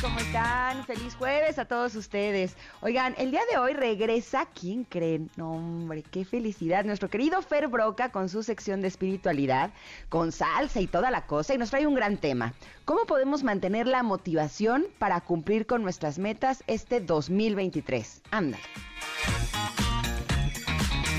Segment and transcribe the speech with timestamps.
[0.00, 0.84] ¿cómo están?
[0.86, 2.56] Feliz jueves a todos ustedes.
[2.80, 5.30] Oigan, el día de hoy regresa, ¿quién creen?
[5.36, 6.84] No, hombre, qué felicidad.
[6.84, 9.70] Nuestro querido Fer Broca con su sección de espiritualidad,
[10.08, 12.54] con salsa y toda la cosa, y nos trae un gran tema.
[12.84, 18.22] ¿Cómo podemos mantener la motivación para cumplir con nuestras metas este 2023?
[18.30, 18.58] Anda.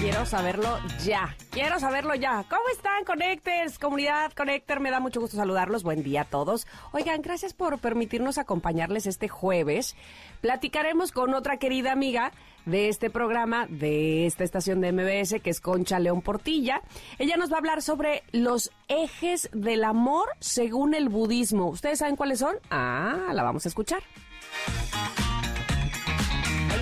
[0.01, 1.35] Quiero saberlo ya.
[1.51, 2.43] Quiero saberlo ya.
[2.49, 3.77] ¿Cómo están, Connectors?
[3.77, 5.83] Comunidad Connector, me da mucho gusto saludarlos.
[5.83, 6.65] Buen día a todos.
[6.91, 9.95] Oigan, gracias por permitirnos acompañarles este jueves.
[10.41, 12.31] Platicaremos con otra querida amiga
[12.65, 16.81] de este programa, de esta estación de MBS, que es Concha León Portilla.
[17.19, 21.67] Ella nos va a hablar sobre los ejes del amor según el budismo.
[21.67, 22.55] ¿Ustedes saben cuáles son?
[22.71, 24.01] Ah, la vamos a escuchar.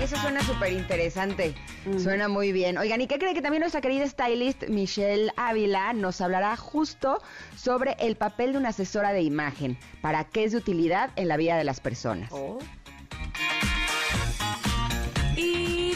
[0.02, 1.54] Eso suena súper interesante.
[1.98, 2.78] Suena muy bien.
[2.78, 7.22] Oigan, ¿y qué cree que también nuestra querida stylist Michelle Ávila nos hablará justo
[7.54, 9.78] sobre el papel de una asesora de imagen?
[10.00, 12.30] ¿Para qué es de utilidad en la vida de las personas?
[12.32, 13.69] Y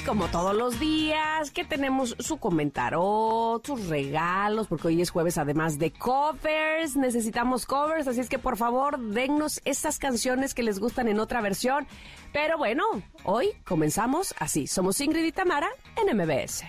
[0.04, 5.78] como todos los días, que tenemos su comentario, sus regalos, porque hoy es jueves además
[5.78, 11.08] de covers, necesitamos covers, así es que por favor dennos esas canciones que les gustan
[11.08, 11.86] en otra versión.
[12.32, 12.84] Pero bueno,
[13.24, 16.64] hoy comenzamos así, somos Ingrid y Tamara en MBS.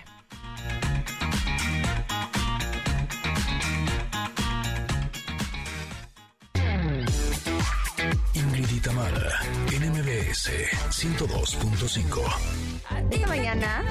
[8.86, 9.40] Tamara,
[9.74, 10.48] en MBS
[10.90, 12.22] 102.5.
[13.10, 13.84] Esta mañana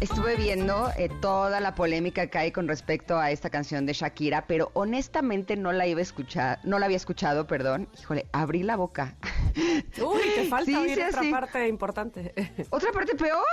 [0.00, 4.46] estuve viendo eh, toda la polémica que hay con respecto a esta canción de Shakira,
[4.48, 7.88] pero honestamente no la iba a escuchar, no la había escuchado, perdón.
[8.00, 9.16] Híjole, abrí la boca.
[9.56, 11.30] Uy, te falta Sí, oír sí, otra sí.
[11.30, 12.34] parte importante.
[12.70, 13.44] Otra parte peor.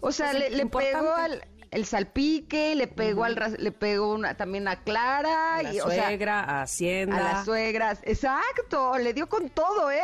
[0.00, 4.34] O sea, Pues, le, le pegó al el salpique, le pegó al le pegó una,
[4.36, 7.16] también a Clara A la y o sea, suegra, a Hacienda.
[7.16, 8.00] a las suegras.
[8.04, 10.02] Exacto, le dio con todo, ¿eh?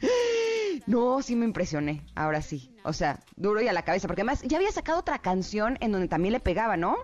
[0.86, 2.74] no, sí me impresioné, ahora sí.
[2.84, 5.92] O sea, duro y a la cabeza, porque además ya había sacado otra canción en
[5.92, 6.96] donde también le pegaba, ¿no?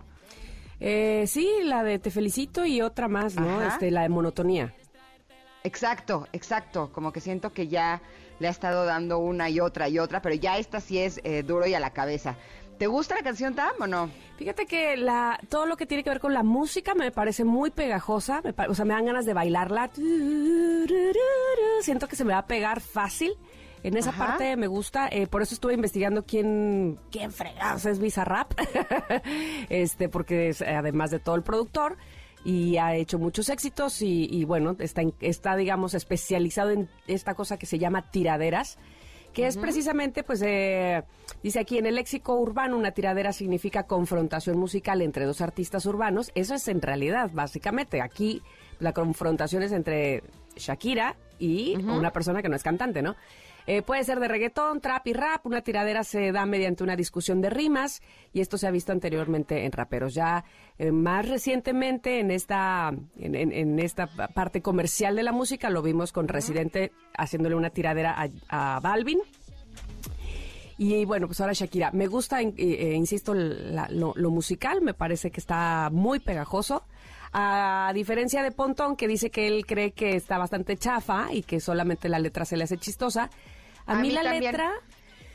[0.80, 3.60] Eh, sí, la de Te felicito y otra más, ¿no?
[3.60, 3.68] Ajá.
[3.68, 4.74] Este, la de monotonía.
[5.62, 6.92] Exacto, exacto.
[6.92, 8.02] Como que siento que ya
[8.38, 11.42] le ha estado dando una y otra y otra, pero ya esta sí es eh,
[11.42, 12.36] duro y a la cabeza.
[12.78, 14.10] ¿Te gusta la canción, Tam, o no?
[14.36, 17.70] Fíjate que la, todo lo que tiene que ver con la música me parece muy
[17.70, 19.90] pegajosa, me o sea, me dan ganas de bailarla.
[21.80, 23.32] Siento que se me va a pegar fácil.
[23.82, 24.26] En esa Ajá.
[24.28, 28.52] parte me gusta, eh, por eso estuve investigando quién, quién fregados es Bizarrap,
[29.68, 31.98] este, porque es, además de todo el productor,
[32.46, 37.34] y ha hecho muchos éxitos y, y bueno, está, en- está, digamos, especializado en esta
[37.34, 38.78] cosa que se llama tiraderas,
[39.34, 41.02] que es precisamente, pues, eh,
[41.42, 46.30] dice aquí, en el léxico urbano una tiradera significa confrontación musical entre dos artistas urbanos.
[46.34, 48.00] Eso es en realidad, básicamente.
[48.00, 48.42] Aquí
[48.78, 50.22] la confrontación es entre
[50.56, 53.16] Shakira y una persona que no es cantante, ¿no?
[53.66, 55.46] Eh, puede ser de reggaetón, trap y rap.
[55.46, 58.02] Una tiradera se da mediante una discusión de rimas
[58.32, 60.12] y esto se ha visto anteriormente en raperos.
[60.12, 60.44] Ya
[60.78, 66.12] eh, más recientemente en esta, en, esta pa- parte comercial de la música lo vimos
[66.12, 68.14] con Residente haciéndole una tiradera
[68.50, 69.20] a, a Balvin.
[70.76, 71.90] Y bueno, pues ahora Shakira.
[71.92, 76.82] Me gusta, eh, eh, insisto, lo, lo musical, me parece que está muy pegajoso.
[77.32, 81.58] A diferencia de Pontón, que dice que él cree que está bastante chafa y que
[81.60, 83.30] solamente la letra se le hace chistosa.
[83.86, 84.42] A, mí, la también.
[84.44, 84.72] letra...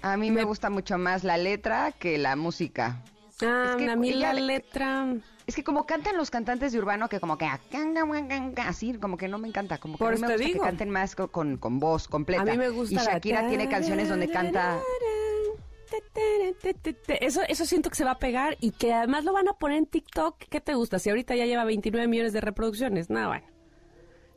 [0.02, 3.04] A mí me, me- gusta mucho más la letra que la música.
[3.42, 5.06] Ah, Es que a mí ella- la letra...
[5.48, 7.48] Es que como cantan los cantantes de urbano que como que
[8.66, 10.60] así, como que no me encanta, como que Por a mí me gusta digo.
[10.60, 12.44] que canten más co- con, con voz completa.
[12.44, 14.80] A mí me gusta Y Shakira tiene canciones donde canta
[17.20, 19.80] Eso, eso siento que se va a pegar y que además lo van a poner
[19.80, 20.38] en TikTok.
[20.50, 21.00] ¿Qué te gusta?
[21.00, 23.10] Si ahorita ya lleva 29 millones de reproducciones.
[23.10, 23.46] No, bueno.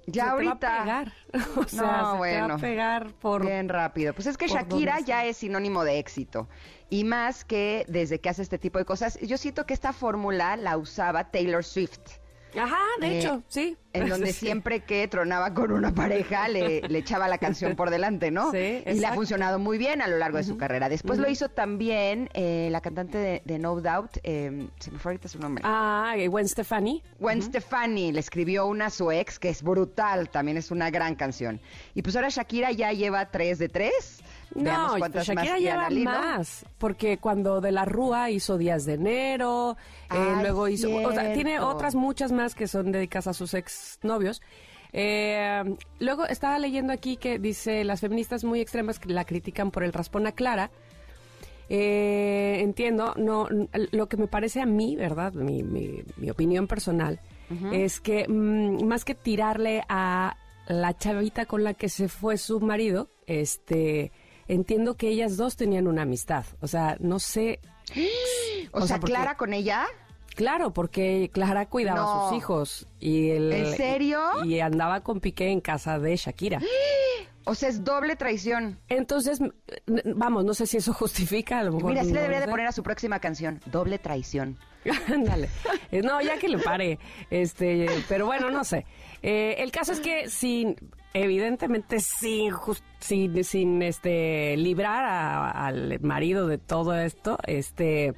[0.07, 0.59] Ya se ahorita.
[0.59, 1.13] Te va a pegar.
[1.57, 2.55] O sea, No, se te va bueno.
[2.55, 3.45] a pegar por...
[3.47, 4.13] Bien rápido.
[4.15, 6.49] Pues es que Shakira ya es sinónimo de éxito.
[6.91, 10.57] Y más que desde que hace este tipo de cosas, yo siento que esta fórmula
[10.57, 12.01] la usaba Taylor Swift.
[12.59, 13.77] Ajá, de Eh, hecho, sí.
[13.93, 14.47] En donde Sí.
[14.47, 18.51] siempre que tronaba con una pareja le, le echaba la canción por delante, ¿no?
[18.51, 20.89] Sí, y le ha funcionado muy bien a lo largo de su carrera.
[20.89, 25.13] Después lo hizo también eh, la cantante de, de No Doubt, eh, se me fue
[25.13, 25.63] ahorita su nombre.
[25.67, 27.03] Ah, y Gwen Stefani.
[27.19, 31.15] Gwen Stefani le escribió una a su ex, que es brutal, también es una gran
[31.15, 31.61] canción.
[31.95, 34.21] Y pues ahora Shakira ya lleva tres de tres.
[34.55, 40.09] No, Shakira más lleva más, porque cuando de la Rúa hizo Días de Enero, eh,
[40.11, 44.43] Ay, luego hizo, o sea, tiene otras muchas más que son dedicadas a sus exnovios.
[44.93, 45.63] Eh,
[46.01, 50.27] luego estaba leyendo aquí que dice las feministas muy extremas la critican por el raspón
[50.27, 50.71] a Clara.
[51.69, 53.49] Eh, entiendo, no,
[53.93, 55.33] lo que me parece a mí, ¿verdad?
[55.33, 57.21] Mi, mi, opinión personal
[57.73, 62.61] es que mm, más que tirarle a la chavita con la que se fue su
[62.61, 64.13] marido, este,
[64.49, 66.45] entiendo que ellas dos tenían una amistad.
[66.61, 67.61] O sea, no sé.
[68.75, 69.87] O, sea, Clara con ella.
[70.35, 74.19] Claro, porque Clara cuidaba a sus hijos y el, ¿En serio?
[74.45, 76.61] Y, andaba con Piqué en casa de Shakira.
[77.45, 78.79] O sea, es doble traición.
[78.89, 79.41] Entonces,
[80.15, 81.59] vamos, no sé si eso justifica.
[81.59, 84.59] A lo mejor Mira, sí le debería de poner a su próxima canción, doble traición.
[85.13, 85.49] Ándale.
[85.91, 87.01] Eh, no, ya que le pare.
[87.31, 88.87] Este, pero bueno, no sé.
[89.23, 90.77] Eh, el caso es que sin,
[91.15, 92.55] evidentemente sin,
[93.01, 98.15] sin, este, librar al marido de todo esto, este,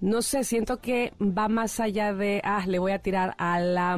[0.00, 3.96] no sé, siento que va más allá de, ah, le voy a tirar a la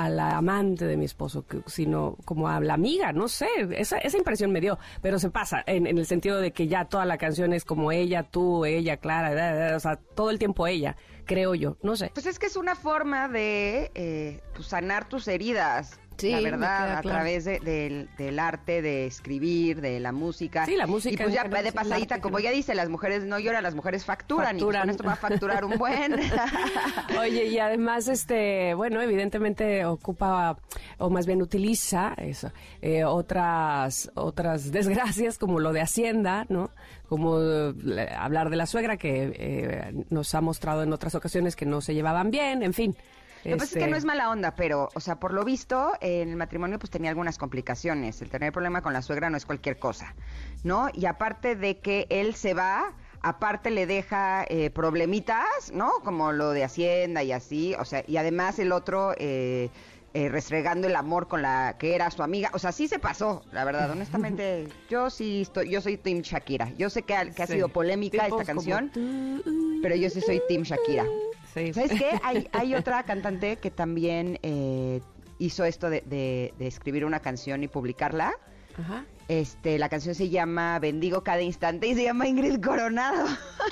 [0.00, 4.16] a la amante de mi esposo, sino como a la amiga, no sé, esa, esa
[4.16, 7.52] impresión me dio, pero se pasa en, el sentido de que ya toda la canción
[7.52, 10.96] es como ella, tú, ella, Clara, o sea, todo el tiempo ella,
[11.26, 12.10] creo yo, no sé.
[12.14, 16.96] Pues es que es una forma de eh, pues, sanar tus heridas, Sí, la verdad,
[16.98, 20.66] a través del, arte, de escribir, de la música.
[20.66, 21.24] Sí, la música.
[21.24, 24.58] Y pues ya de pasadita, como ya dice, las mujeres no lloran, las mujeres facturan,
[24.58, 26.14] y con esto va a facturar un buen.
[27.18, 30.56] Oye, y además, este, bueno, evidentemente ocupa,
[30.98, 32.52] o más bien utiliza eso,
[32.82, 36.70] eh, otras, otras desgracias como lo de Hacienda, ¿no?
[37.08, 41.66] Como eh, hablar de la suegra que eh, nos ha mostrado en otras ocasiones que
[41.66, 42.96] no se llevaban bien, en fin.
[43.44, 45.44] Lo que pasa es que no es este mala onda, pero, o sea, por lo
[45.44, 48.20] visto, en el matrimonio pues tenía algunas complicaciones.
[48.22, 50.14] El tener problema con la suegra no es cualquier cosa,
[50.64, 50.88] ¿no?
[50.92, 52.92] Y aparte de que él se va,
[53.22, 55.92] aparte le deja eh, problemitas, ¿no?
[56.04, 59.14] Como lo de Hacienda y así, o sea, y además el otro...
[59.16, 59.70] Eh,
[60.12, 62.50] eh, restregando el amor con la que era su amiga.
[62.52, 64.66] O sea, sí se pasó, la verdad, honestamente.
[64.88, 66.72] yo sí estoy, yo soy Team Shakira.
[66.76, 68.90] Yo sé que ha, que ha sido polémica esta canción,
[69.80, 71.04] pero yo sí soy Team Shakira.
[71.54, 72.18] ¿Sabes qué?
[72.22, 75.00] Hay, hay otra cantante que también eh,
[75.38, 78.32] hizo esto de, escribir una canción y publicarla.
[78.78, 79.04] Ajá.
[79.28, 83.26] Este, la canción se llama Bendigo cada instante y se llama Ingrid Coronado.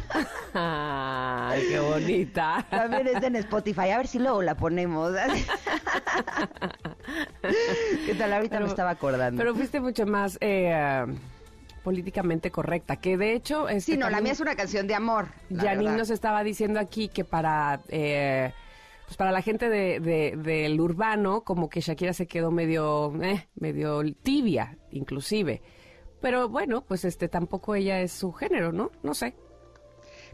[0.54, 2.64] Ay, qué bonita.
[2.70, 3.90] También está en Spotify.
[3.90, 5.12] A ver si luego la ponemos.
[8.06, 8.34] ¿Qué tal?
[8.34, 9.36] Ahorita me estaba acordando.
[9.36, 11.06] Pero fuiste mucho más eh,
[11.88, 13.66] políticamente correcta, que de hecho...
[13.66, 15.28] Este, sí, no, la mía es una canción de amor.
[15.50, 17.80] Janine nos estaba diciendo aquí que para...
[17.88, 18.52] Eh,
[19.06, 20.00] pues para la gente de,
[20.36, 25.62] del urbano, como que Shakira se quedó medio, eh, medio tibia, inclusive.
[26.20, 28.90] Pero bueno, pues este tampoco ella es su género, ¿no?
[29.02, 29.34] No sé.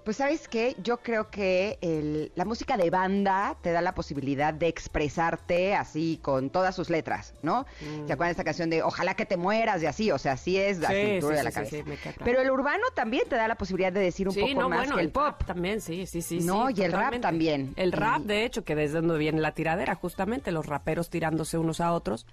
[0.04, 4.52] Pues sabes qué, yo creo que el, la música de banda te da la posibilidad
[4.52, 7.62] de expresarte así con todas sus letras, ¿no?
[7.80, 8.06] Mm.
[8.06, 10.10] ¿Se acuerdan de esta canción de Ojalá que te mueras y así?
[10.10, 11.78] O sea, así es la cintura de la cabeza.
[12.22, 15.10] Pero el urbano también te da la posibilidad de decir un poco más que el,
[15.10, 15.42] pop.
[15.46, 16.40] también, sí, sí, sí.
[16.40, 17.72] No, y el rap también.
[17.76, 21.80] El rap, de hecho, que desde donde viene la tiradera, justamente, los raperos tirándose unos
[21.80, 22.26] a otros.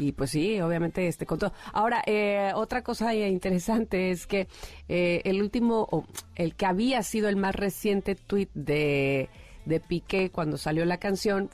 [0.00, 1.52] Y pues sí, obviamente, este, con todo.
[1.72, 4.48] Ahora, eh, otra cosa interesante es que
[4.88, 6.06] eh, el último, o
[6.36, 9.28] el que había sido el más reciente tweet de,
[9.66, 11.50] de Piqué cuando salió la canción,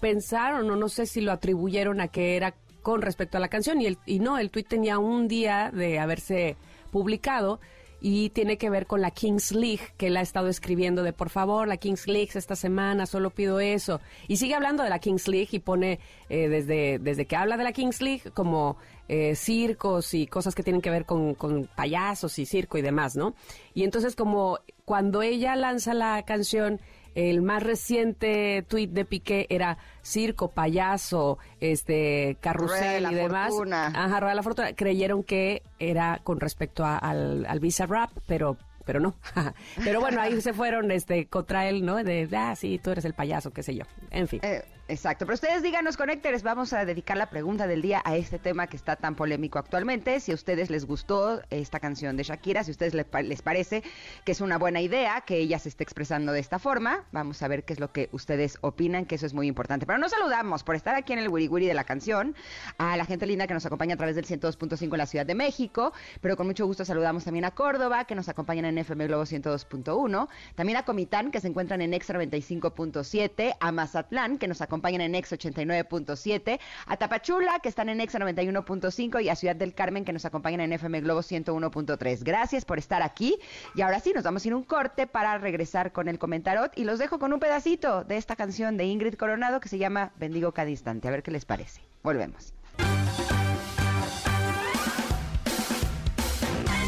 [0.00, 3.80] pensaron, o no sé si lo atribuyeron a que era con respecto a la canción,
[3.80, 6.56] y, el, y no, el tweet tenía un día de haberse
[6.90, 7.60] publicado,
[8.06, 11.30] y tiene que ver con la Kings League, que él ha estado escribiendo de por
[11.30, 13.98] favor, la Kings League esta semana, solo pido eso.
[14.28, 17.64] Y sigue hablando de la Kings League y pone eh, desde, desde que habla de
[17.64, 18.76] la Kings League como
[19.08, 23.16] eh, circos y cosas que tienen que ver con, con payasos y circo y demás,
[23.16, 23.34] ¿no?
[23.72, 26.82] Y entonces como cuando ella lanza la canción
[27.14, 33.50] el más reciente tuit de Piqué era circo, payaso, este, carrusel y demás.
[33.50, 33.86] Fortuna.
[33.86, 34.72] Ajá, Rueda la Fortuna.
[34.74, 39.14] Creyeron que era con respecto al, al Visa Rap, pero pero no.
[39.84, 41.96] pero bueno, ahí se fueron este contra él, ¿no?
[42.02, 43.84] De, ah, sí, tú eres el payaso, qué sé yo.
[44.10, 44.40] En fin.
[44.42, 48.38] Eh, Exacto, pero ustedes díganos, conectores, vamos a dedicar la pregunta del día a este
[48.38, 50.20] tema que está tan polémico actualmente.
[50.20, 53.82] Si a ustedes les gustó esta canción de Shakira, si a ustedes les, parece
[54.26, 57.48] que es una buena idea que ella se esté expresando de esta forma, vamos a
[57.48, 59.86] ver qué es lo que ustedes opinan, que eso es muy importante.
[59.86, 62.36] Pero nos saludamos por estar aquí en el Wiri Wiri de la canción,
[62.76, 65.34] a la gente linda que nos acompaña a través del 102.5 en la Ciudad de
[65.34, 69.22] México, pero con mucho gusto saludamos también a Córdoba, que nos acompañan en FM Globo
[69.22, 74.73] 102.1, también a Comitán, que se encuentran en Extra 95.7, a Mazatlán, que nos acompañan
[74.74, 79.72] acompañan en Ex 89.7, a Tapachula, que están en Ex 91.5, y a Ciudad del
[79.72, 82.24] Carmen, que nos acompañan en FM Globo 101.3.
[82.24, 83.38] Gracias por estar aquí.
[83.76, 86.76] Y ahora sí, nos vamos a ir un corte para regresar con el comentarot.
[86.76, 90.10] Y los dejo con un pedacito de esta canción de Ingrid Coronado que se llama
[90.16, 91.06] Bendigo cada instante.
[91.06, 91.82] A ver qué les parece.
[92.02, 92.52] Volvemos.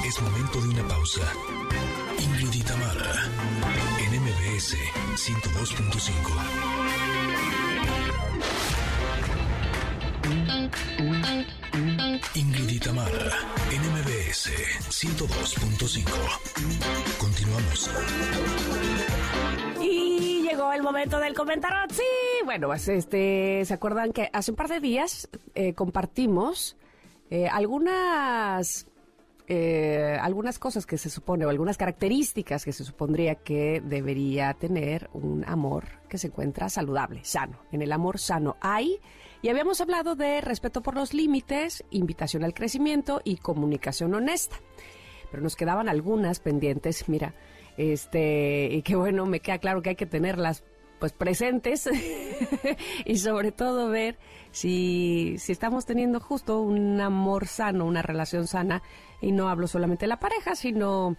[0.04, 1.20] Es momento de una pausa.
[2.18, 3.12] Ingrid y Tamara,
[4.00, 4.74] en MBS
[5.14, 7.05] 102.5.
[12.36, 13.32] Ingrid y Tamara,
[13.72, 14.50] en MBS
[14.90, 16.04] 102.5.
[17.18, 17.90] Continuamos.
[19.80, 21.78] Y llegó el momento del comentario.
[21.94, 22.02] Sí,
[22.44, 26.76] bueno, pues este, ¿se acuerdan que hace un par de días eh, compartimos
[27.30, 28.86] eh, algunas
[29.48, 35.08] eh, algunas cosas que se supone o algunas características que se supondría que debería tener
[35.12, 37.60] un amor que se encuentra saludable, sano.
[37.72, 39.00] En el amor sano hay,
[39.46, 44.56] y habíamos hablado de respeto por los límites, invitación al crecimiento y comunicación honesta.
[45.30, 47.32] Pero nos quedaban algunas pendientes, mira,
[47.76, 50.64] este, y que bueno, me queda claro que hay que tenerlas
[50.98, 51.88] pues presentes
[53.04, 54.18] y sobre todo ver
[54.50, 58.82] si, si estamos teniendo justo un amor sano, una relación sana
[59.20, 61.14] y no hablo solamente de la pareja, sino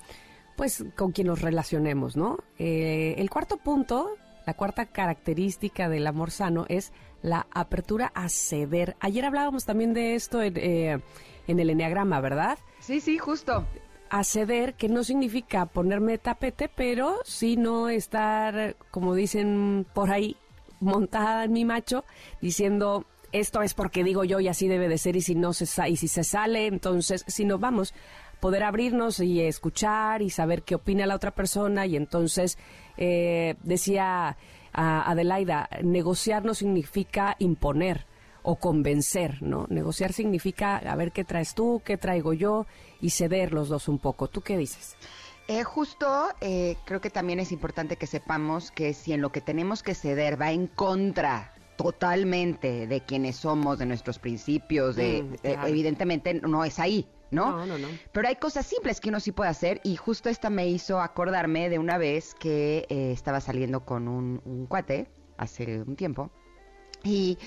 [0.58, 2.40] pues con quien nos relacionemos, ¿no?
[2.60, 8.96] Eh, el cuarto punto, la cuarta característica del amor sano es la apertura a ceder.
[9.00, 11.00] Ayer hablábamos también de esto en, eh,
[11.48, 12.58] en el enneagrama, ¿verdad?
[12.80, 13.66] Sí, sí, justo.
[14.10, 20.38] A ceder, que no significa ponerme tapete, pero sí no estar, como dicen por ahí,
[20.80, 22.06] montada en mi macho,
[22.42, 25.66] diciendo esto es porque digo yo y así debe de ser y si no se
[25.90, 27.94] y si se sale, entonces si no vamos
[28.40, 32.58] poder abrirnos y escuchar y saber qué opina la otra persona y entonces
[32.98, 34.38] eh, decía
[34.78, 38.06] Adelaida, negociar no significa imponer
[38.44, 39.66] o convencer, ¿no?
[39.70, 42.66] Negociar significa a ver qué traes tú, qué traigo yo
[43.02, 44.30] y ceder los dos un poco.
[44.30, 44.96] ¿Tú qué dices?
[45.50, 49.42] Eh, justo, eh, creo que también es importante que sepamos que si en lo que
[49.42, 55.66] tenemos que ceder va en contra totalmente de quienes somos, de nuestros principios, de, mm,
[55.66, 57.52] evidentemente no es ahí, ¿no?
[57.52, 57.88] No, no, no.
[58.12, 61.70] Pero hay cosas simples que uno sí puede hacer y justo esta me hizo acordarme
[61.70, 65.08] de una vez que eh, estaba saliendo con un, cuate
[65.38, 66.32] hace un tiempo
[67.04, 67.38] y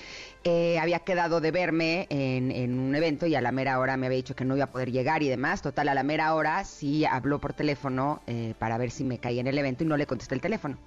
[0.43, 4.15] eh, había quedado de verme en, un evento y a la mera hora me había
[4.15, 5.61] dicho que no iba a poder llegar y demás.
[5.61, 9.41] Total, a la mera hora sí habló por teléfono eh, para ver si me caía
[9.41, 10.77] en el evento y no le contesté el teléfono.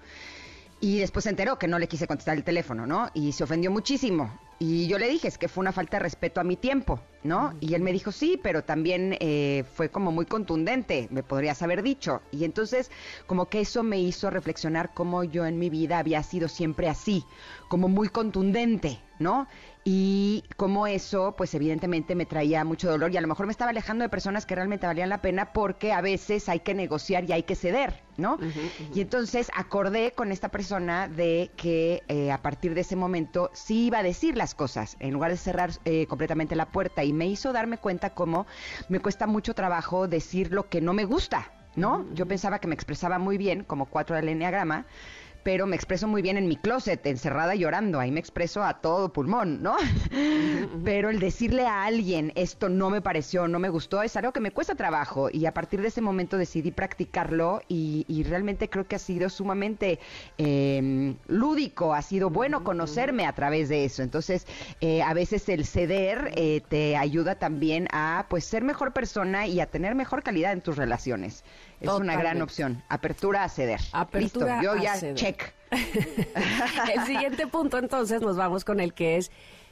[0.81, 3.11] Y después se enteró que no le quise contestar el teléfono, ¿no?
[3.15, 4.39] Y se ofendió muchísimo.
[4.59, 7.55] Y yo le dije, es que fue una falta de respeto a mi tiempo, ¿no?
[7.61, 11.83] Y él me dijo, sí, pero también eh, fue como muy contundente, me podrías haber
[11.83, 12.23] dicho.
[12.31, 12.91] Y entonces,
[13.27, 17.25] como que eso me hizo reflexionar cómo yo en mi vida había sido siempre así,
[17.69, 19.49] como muy contundente, ¿no?
[19.85, 23.71] y como eso, pues evidentemente me traía mucho dolor y a lo mejor me estaba
[23.71, 27.33] alejando de personas que realmente valían la pena porque a veces hay que negociar y
[27.33, 28.39] hay que ceder, ¿no?
[28.95, 33.87] Y entonces acordé con esta persona de que eh, a partir de ese momento sí
[33.87, 37.27] iba a decir las cosas en lugar de cerrar eh, completamente la puerta y me
[37.27, 38.47] hizo darme cuenta cómo
[38.91, 42.05] me cuesta mucho trabajo decir lo que no me gusta, ¿no?
[42.13, 44.85] Yo pensaba que me expresaba muy bien como cuatro del enneagrama
[45.45, 49.13] pero me expreso muy bien en mi closet, encerrada llorando, ahí me expreso a todo
[49.13, 49.77] pulmón, ¿no?
[50.85, 54.41] Pero el decirle a alguien esto no me pareció, no me gustó, es algo que
[54.41, 58.97] me cuesta trabajo y a partir de ese momento decidí practicarlo y, realmente creo que
[58.97, 59.99] ha sido sumamente
[60.39, 64.03] em, lúdico, ha sido bueno conocerme a través de eso.
[64.03, 64.47] Entonces,
[64.81, 69.61] eh, a veces el ceder eh, te ayuda también a pues ser mejor persona y
[69.61, 71.45] a tener mejor calidad en tus relaciones.
[71.85, 72.83] Es una gran opción.
[72.89, 73.81] Apertura a ceder.
[73.93, 75.53] Apertura Listo, yo ya check.
[75.75, 79.31] el siguiente punto entonces nos vamos con el que es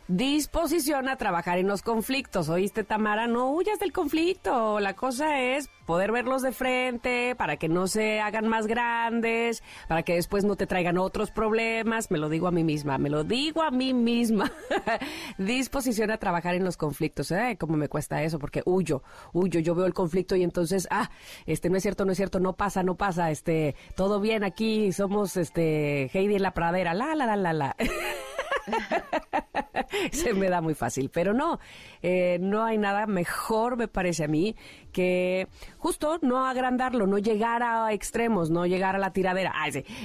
[0.09, 2.49] disposición a trabajar en los conflictos.
[2.49, 3.26] ¿Oíste, Tamara?
[3.26, 4.80] No huyas del conflicto.
[4.80, 10.02] La cosa es poder verlos de frente para que no se hagan más grandes, para
[10.02, 12.11] que después no te traigan otros problemas.
[12.11, 14.52] Me lo digo a mí misma, me lo digo a mí misma.
[15.38, 17.30] disposición a trabajar en los conflictos.
[17.30, 17.56] ¿eh?
[17.59, 18.38] ¿Cómo me cuesta eso?
[18.38, 19.61] Porque huyo, huyo.
[19.61, 21.11] Yo veo el conflicto y entonces, ah,
[21.47, 24.92] este no es cierto, no es cierto, no pasa, no pasa, este, todo bien aquí,
[24.92, 27.76] somos este Heidi en la pradera, la, la, la, la, la.
[30.12, 31.59] Se me da muy fácil, pero no,
[32.02, 34.57] eh, no hay nada mejor, me parece a mí,
[34.92, 39.52] que justo no agrandarlo, no llegar a extremos, no llegar a la tiradera,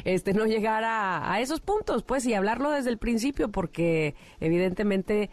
[0.03, 5.29] este, no llegar a, a esos puntos, pues, y hablarlo desde el principio, porque evidentemente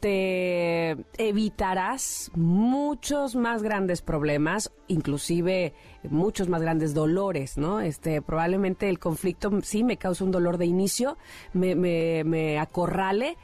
[0.00, 5.74] te evitarás muchos más grandes problemas, inclusive
[6.08, 7.80] muchos más grandes dolores, ¿no?
[7.80, 11.18] Este, probablemente el conflicto sí me causa un dolor de inicio,
[11.52, 13.36] me, me, me acorrale,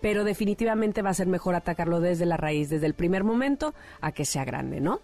[0.00, 4.12] pero definitivamente va a ser mejor atacarlo desde la raíz, desde el primer momento, a
[4.12, 5.00] que sea grande, ¿no?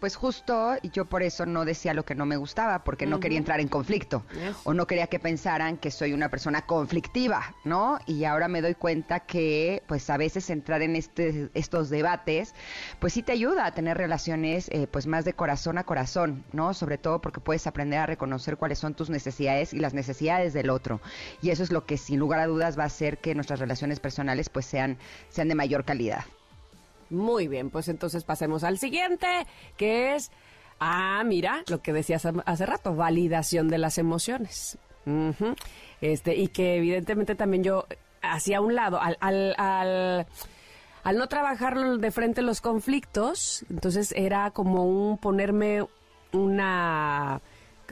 [0.00, 3.38] Pues justo yo por eso no decía lo que no me gustaba, porque no quería
[3.38, 4.24] entrar en conflicto
[4.64, 7.98] o no quería que pensaran que soy una persona conflictiva, ¿no?
[8.06, 12.54] Y ahora me doy cuenta que pues a veces entrar en este, estos debates
[12.98, 16.72] pues sí te ayuda a tener relaciones eh, pues más de corazón a corazón, ¿no?
[16.72, 20.70] Sobre todo porque puedes aprender a reconocer cuáles son tus necesidades y las necesidades del
[20.70, 21.00] otro.
[21.42, 24.00] Y eso es lo que sin lugar a dudas va a hacer que nuestras relaciones
[24.00, 24.96] personales pues sean,
[25.28, 26.24] sean de mayor calidad.
[27.10, 29.26] Muy bien, pues entonces pasemos al siguiente,
[29.76, 30.30] que es,
[30.78, 34.78] ah, mira, lo que decías hace rato, validación de las emociones.
[36.00, 37.86] Este, y que evidentemente también yo
[38.22, 40.26] hacía un lado, al, al, al,
[41.02, 45.84] al no trabajar de frente los conflictos, entonces era como un ponerme
[46.32, 47.40] una,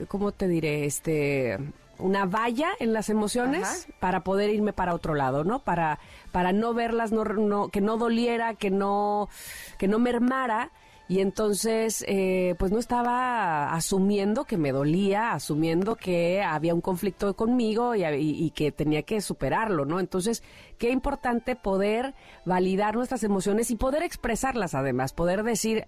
[0.07, 0.85] ¿cómo te diré?
[0.85, 1.57] Este,
[1.99, 5.59] una valla en las emociones para poder irme para otro lado, ¿no?
[5.59, 5.99] Para,
[6.31, 9.29] para no verlas, no, no, que no doliera, que no,
[9.77, 10.71] que no mermara.
[11.07, 17.35] Y entonces, eh, pues no estaba asumiendo que me dolía, asumiendo que había un conflicto
[17.35, 19.99] conmigo y, y, que tenía que superarlo, ¿no?
[19.99, 20.43] Entonces,
[20.77, 22.13] qué importante poder
[22.45, 25.87] validar nuestras emociones y poder expresarlas además, poder decir,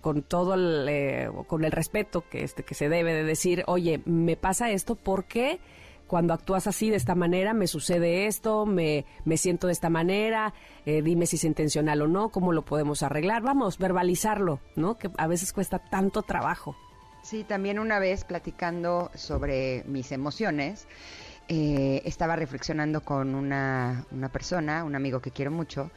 [0.00, 4.00] con todo el, eh, con el respeto que, este, que se debe de decir, oye,
[4.04, 5.60] me pasa esto porque
[6.06, 10.52] cuando actúas así, de esta manera, me sucede esto, me, me siento de esta manera,
[10.86, 13.42] eh, dime si es intencional o no, cómo lo podemos arreglar.
[13.42, 14.96] Vamos, verbalizarlo, ¿no?
[14.98, 16.76] Que a veces cuesta tanto trabajo.
[17.22, 20.86] Sí, también una vez platicando sobre mis emociones,
[21.48, 25.90] eh, estaba reflexionando con una, una persona, un amigo que quiero mucho,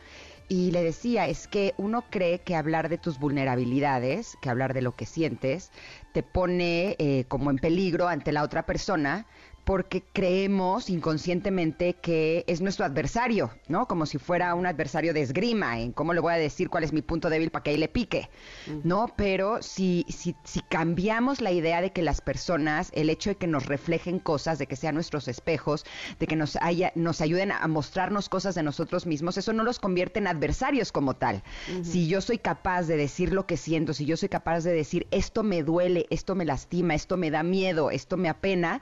[0.49, 4.81] y le decía, es que uno cree que hablar de tus vulnerabilidades, que hablar de
[4.81, 5.71] lo que sientes,
[6.13, 9.25] te pone eh, como en peligro ante la otra persona,
[9.67, 13.85] porque creemos inconscientemente que es nuestro adversario, ¿no?
[13.85, 16.93] Como si fuera un adversario de esgrima, en cómo le voy a decir cuál es
[16.93, 18.29] mi punto débil para que ahí le pique,
[18.85, 19.13] ¿no?
[19.17, 23.45] Pero si, si, si cambiamos la idea de que las personas, el hecho de que
[23.45, 25.85] nos reflejen cosas, de que sean nuestros espejos,
[26.17, 29.79] de que nos, haya, nos ayuden a mostrarnos cosas de nosotros mismos, eso no los
[29.79, 31.43] convierte en adversarios como tal.
[31.83, 35.07] Si yo soy capaz de decir lo que siento, si yo soy capaz de decir
[35.11, 38.79] esto me duele, esto me lastima, esto me da miedo, esto me apena,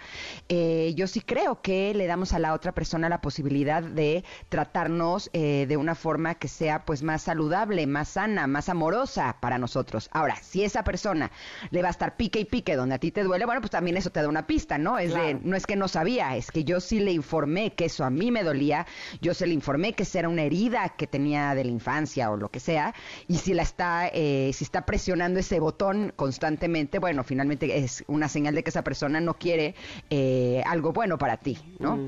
[0.48, 4.26] eh, eh, yo sí creo que le damos a la otra persona la posibilidad de
[4.50, 9.58] tratarnos eh, de una forma que sea pues más saludable, más sana, más amorosa para
[9.58, 10.10] nosotros.
[10.12, 11.32] Ahora, si esa persona
[11.72, 13.96] le va a estar pique y pique donde a ti te duele, bueno, pues también
[13.96, 15.00] eso te da una pista, ¿no?
[15.00, 18.04] Es de, no es que no sabía, es que yo sí le informé que eso
[18.04, 18.86] a mí me dolía,
[19.22, 22.36] yo se le informé que esa era una herida que tenía de la infancia o
[22.36, 22.94] lo que sea,
[23.30, 28.28] y si la está, eh, si está presionando ese botón constantemente, bueno, finalmente es una
[28.28, 29.76] señal de que esa persona no quiere
[30.10, 32.00] eh, algo bueno para ti, ¿no?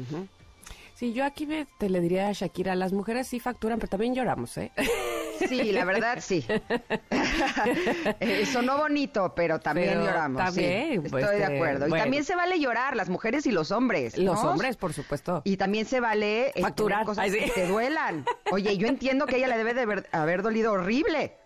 [0.96, 4.58] Sí, yo aquí te le diría a Shakira, las mujeres sí facturan, pero también lloramos,
[4.58, 4.72] ¿eh?
[5.48, 6.43] Sí, la verdad sí.
[8.20, 10.43] eh, sonó bonito, pero también lloramos.
[10.43, 11.88] También, sí, pues, estoy de acuerdo.
[11.88, 14.17] Y también se vale llorar, las mujeres y los hombres.
[14.17, 15.41] Los hombres, por supuesto.
[15.46, 18.26] Y también se vale eh, facturar cosas que te duelan.
[18.52, 21.37] Oye, yo entiendo que ella le debe de haber dolido horrible.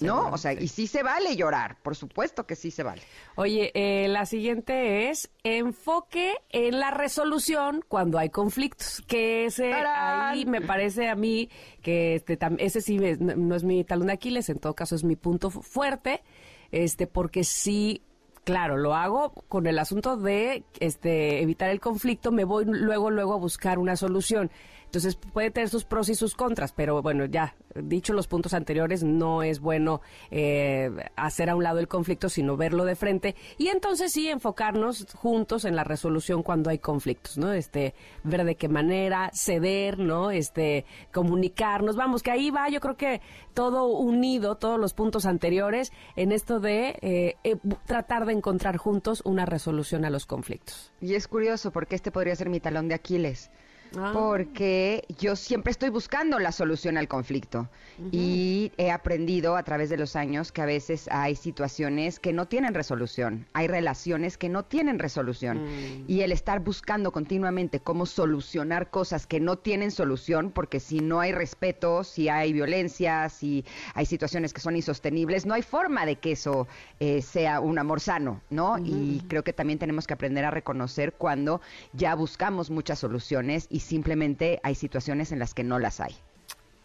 [0.00, 0.30] ¿No?
[0.30, 3.02] O sea, y sí se vale llorar, por supuesto que sí se vale.
[3.34, 10.46] Oye, eh, la siguiente es enfoque en la resolución cuando hay conflictos, que ese ahí
[10.46, 11.50] me parece a mí
[11.82, 15.16] que este ese sí no es mi talón de Aquiles, en todo caso es mi
[15.16, 16.22] punto fuerte,
[16.70, 18.02] este porque sí
[18.44, 23.34] claro, lo hago con el asunto de este evitar el conflicto, me voy luego luego
[23.34, 24.50] a buscar una solución.
[24.94, 29.02] Entonces puede tener sus pros y sus contras, pero bueno, ya dicho los puntos anteriores,
[29.02, 33.70] no es bueno eh, hacer a un lado el conflicto, sino verlo de frente y
[33.70, 37.52] entonces sí enfocarnos juntos en la resolución cuando hay conflictos, ¿no?
[37.52, 40.30] Este, ver de qué manera, ceder, ¿no?
[40.30, 43.20] Este, comunicarnos, vamos, que ahí va, yo creo que
[43.52, 49.22] todo unido, todos los puntos anteriores en esto de eh, eh, tratar de encontrar juntos
[49.24, 50.92] una resolución a los conflictos.
[51.00, 53.50] Y es curioso porque este podría ser mi talón de Aquiles.
[53.96, 54.10] Ah.
[54.12, 57.68] porque yo siempre estoy buscando la solución al conflicto
[58.10, 62.46] y he aprendido a través de los años que a veces hay situaciones que no
[62.46, 66.04] tienen resolución, hay relaciones que no tienen resolución mm.
[66.08, 71.20] y el estar buscando continuamente cómo solucionar cosas que no tienen solución, porque si no
[71.20, 76.16] hay respeto, si hay violencia, si hay situaciones que son insostenibles, no hay forma de
[76.16, 76.66] que eso
[77.00, 78.78] eh, sea un amor sano, ¿no?
[78.78, 81.60] Y creo que también tenemos que aprender a reconocer cuando
[81.92, 86.14] ya buscamos muchas soluciones y simplemente hay situaciones en las que no las hay.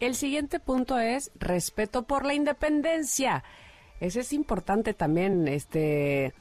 [0.00, 3.44] El siguiente punto es respeto por la independencia.
[4.00, 6.32] Ese es importante también, este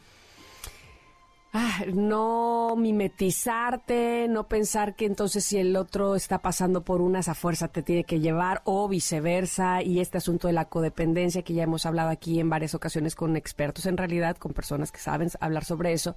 [1.51, 7.35] ah, no mimetizarte, no pensar que entonces si el otro está pasando por una, esa
[7.35, 9.81] fuerza te tiene que llevar o viceversa.
[9.83, 13.35] Y este asunto de la codependencia que ya hemos hablado aquí en varias ocasiones con
[13.35, 16.15] expertos en realidad, con personas que saben hablar sobre eso.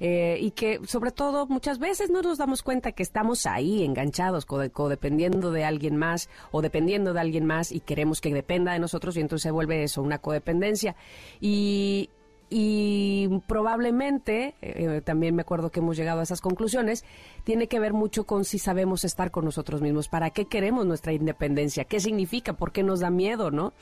[0.00, 4.46] Eh, y que sobre todo muchas veces no nos damos cuenta que estamos ahí enganchados,
[4.46, 9.16] codependiendo de alguien más o dependiendo de alguien más y queremos que dependa de nosotros
[9.16, 10.96] y entonces se vuelve eso, una codependencia.
[11.40, 12.08] Y,
[12.52, 17.04] y probablemente, eh, también me acuerdo que hemos llegado a esas conclusiones,
[17.44, 21.12] tiene que ver mucho con si sabemos estar con nosotros mismos, para qué queremos nuestra
[21.12, 23.72] independencia, qué significa, por qué nos da miedo, ¿no?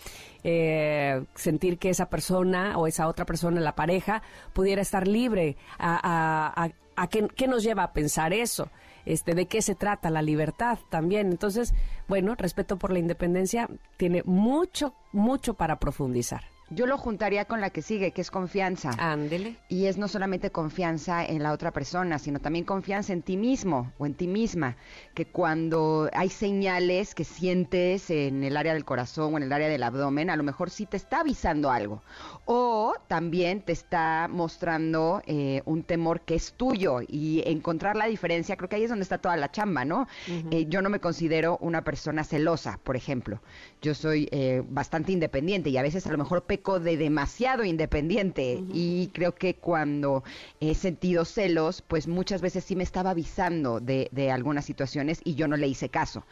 [0.44, 6.70] Eh, sentir que esa persona o esa otra persona, la pareja, pudiera estar libre, a,
[6.96, 8.70] a, qué, nos lleva a pensar eso.
[9.06, 11.30] Este, de qué se trata la libertad también.
[11.30, 11.72] Entonces,
[12.08, 16.57] bueno, respeto por la independencia tiene mucho, mucho para profundizar.
[16.70, 18.90] Yo lo juntaría con la que sigue, que es confianza.
[18.98, 19.56] Ándele.
[19.68, 23.92] Y es no solamente confianza en la otra persona, sino también confianza en ti mismo
[23.98, 24.76] o en ti misma.
[25.14, 29.68] Que cuando hay señales que sientes en el área del corazón o en el área
[29.68, 32.02] del abdomen, a lo mejor sí te está avisando algo.
[32.44, 37.00] O también te está mostrando eh, un temor que es tuyo.
[37.06, 40.06] Y encontrar la diferencia, creo que ahí es donde está toda la chamba, ¿no?
[40.50, 43.40] Eh, yo no me considero una persona celosa, por ejemplo.
[43.80, 49.10] Yo soy eh, bastante independiente y a veces a lo mejor de demasiado independiente y
[49.14, 50.24] creo que cuando
[50.60, 55.34] he sentido celos, pues muchas veces sí me estaba avisando de, de algunas situaciones y
[55.34, 56.24] yo no le hice caso.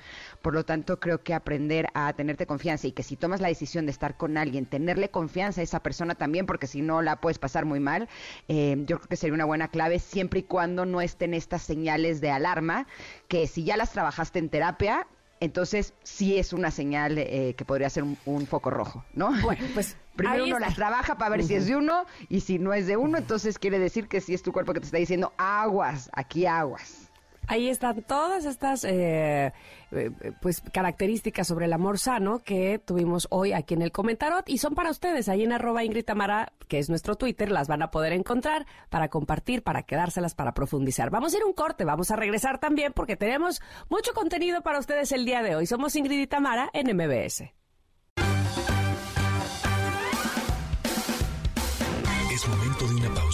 [0.43, 3.87] Por lo tanto, creo que aprender a tenerte confianza y que si tomas la decisión
[3.87, 7.39] de estar con alguien, tenerle confianza a esa persona también, porque si no la puedes
[7.39, 8.09] pasar muy mal,
[8.49, 12.21] eh, yo creo que sería una buena clave siempre y cuando no estén estas señales
[12.21, 12.87] de alarma,
[13.29, 15.07] que si ya las trabajaste en terapia,
[15.41, 19.31] entonces sí es una señal eh, que podría ser un, foco rojo, ¿no?
[19.43, 22.73] Bueno, pues primero uno las trabaja para ver si es de uno y si no
[22.73, 25.33] es de uno, entonces quiere decir que sí es tu cuerpo que te está diciendo
[25.37, 27.07] aguas, aquí aguas.
[27.49, 29.53] Ahí están todas estas eh,
[29.93, 30.11] eh,
[30.43, 34.75] pues características sobre el amor sano que tuvimos hoy aquí en el comentarot y son
[34.75, 38.13] para ustedes ahí en arroba Ingrid Tamara, que es nuestro Twitter, las van a poder
[38.13, 41.11] encontrar para compartir, para quedárselas, para profundizar.
[41.11, 45.13] Vamos a ir un corte, vamos a regresar también porque tenemos mucho contenido para ustedes
[45.13, 45.67] el día de hoy.
[45.67, 47.45] Somos Ingrid y Tamara en MBS.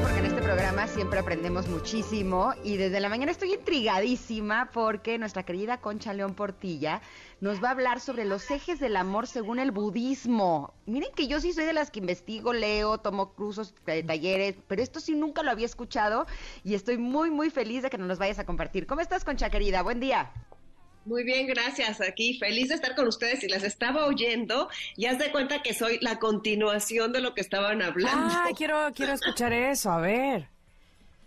[0.00, 5.42] Porque en este programa siempre aprendemos muchísimo y desde la mañana estoy intrigadísima porque nuestra
[5.42, 7.02] querida Concha León Portilla
[7.40, 10.72] nos va a hablar sobre los ejes del amor según el budismo.
[10.86, 14.82] Miren que yo sí soy de las que investigo, leo, tomo cursos, eh, talleres, pero
[14.82, 16.26] esto sí nunca lo había escuchado
[16.64, 18.86] y estoy muy, muy feliz de que nos los vayas a compartir.
[18.86, 19.82] ¿Cómo estás, Concha querida?
[19.82, 20.30] Buen día.
[21.04, 22.00] Muy bien, gracias.
[22.00, 25.74] Aquí feliz de estar con ustedes y las estaba oyendo y haz de cuenta que
[25.74, 28.28] soy la continuación de lo que estaban hablando.
[28.30, 30.46] Ah, quiero, quiero escuchar eso, a ver.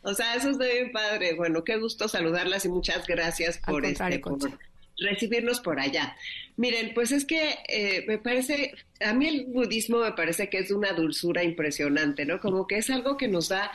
[0.01, 1.33] O sea, eso es de bien padre.
[1.33, 4.37] Bueno, qué gusto saludarlas y muchas gracias por, este, por
[4.97, 6.15] recibirnos por allá.
[6.57, 10.71] Miren, pues es que eh, me parece, a mí el budismo me parece que es
[10.71, 12.39] una dulzura impresionante, ¿no?
[12.39, 13.71] Como que es algo que nos da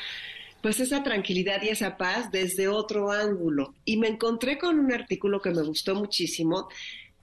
[0.63, 3.75] pues esa tranquilidad y esa paz desde otro ángulo.
[3.85, 6.69] Y me encontré con un artículo que me gustó muchísimo.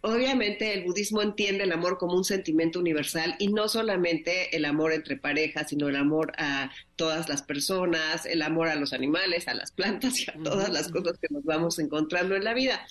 [0.02, 4.94] Obviamente el budismo entiende el amor como un sentimiento universal y no solamente el amor
[4.94, 9.54] entre parejas, sino el amor a todas las personas, el amor a los animales, a
[9.54, 12.86] las plantas y a todas las cosas que nos vamos encontrando en la vida.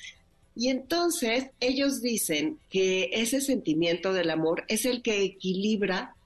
[0.55, 6.17] Y entonces ellos dicen que ese sentimiento del amor es el que equilibra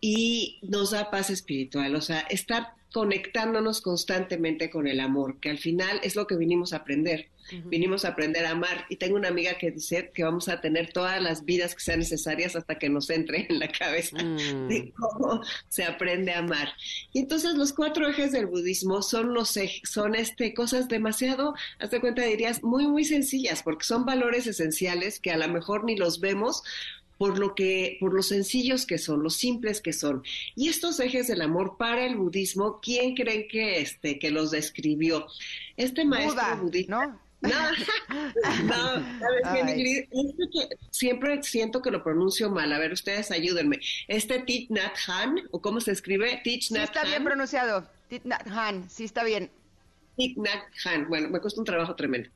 [0.00, 5.58] y nos da paz espiritual, o sea, estar conectándonos constantemente con el amor, que al
[5.58, 7.28] final es lo que vinimos a aprender.
[7.66, 8.86] Vinimos a aprender a amar.
[8.88, 11.98] Y tengo una amiga que dice que vamos a tener todas las vidas que sean
[11.98, 14.68] necesarias hasta que nos entre en la cabeza mm.
[14.68, 16.72] de cómo se aprende a amar.
[17.12, 22.22] Y entonces los cuatro ejes del budismo son los son este cosas demasiado, hazte cuenta
[22.22, 26.62] dirías, muy muy sencillas, porque son valores esenciales que a lo mejor ni los vemos
[27.22, 30.24] por lo que, por los sencillos que son, los simples que son.
[30.56, 35.28] Y estos ejes del amor para el budismo, ¿quién creen que este, que los describió?
[35.76, 37.06] Este maestro budista.
[37.06, 37.20] ¿no?
[38.64, 39.06] No, no,
[40.90, 42.72] siempre siento que lo pronuncio mal.
[42.72, 43.78] A ver, ustedes ayúdenme.
[44.08, 44.68] Este Thich
[45.06, 47.88] Han, o cómo se escribe, Thich sí está bien pronunciado.
[48.08, 49.48] Thich Han, sí está bien.
[50.16, 52.28] Thich Nhat Hanh, bueno, me cuesta un trabajo tremendo.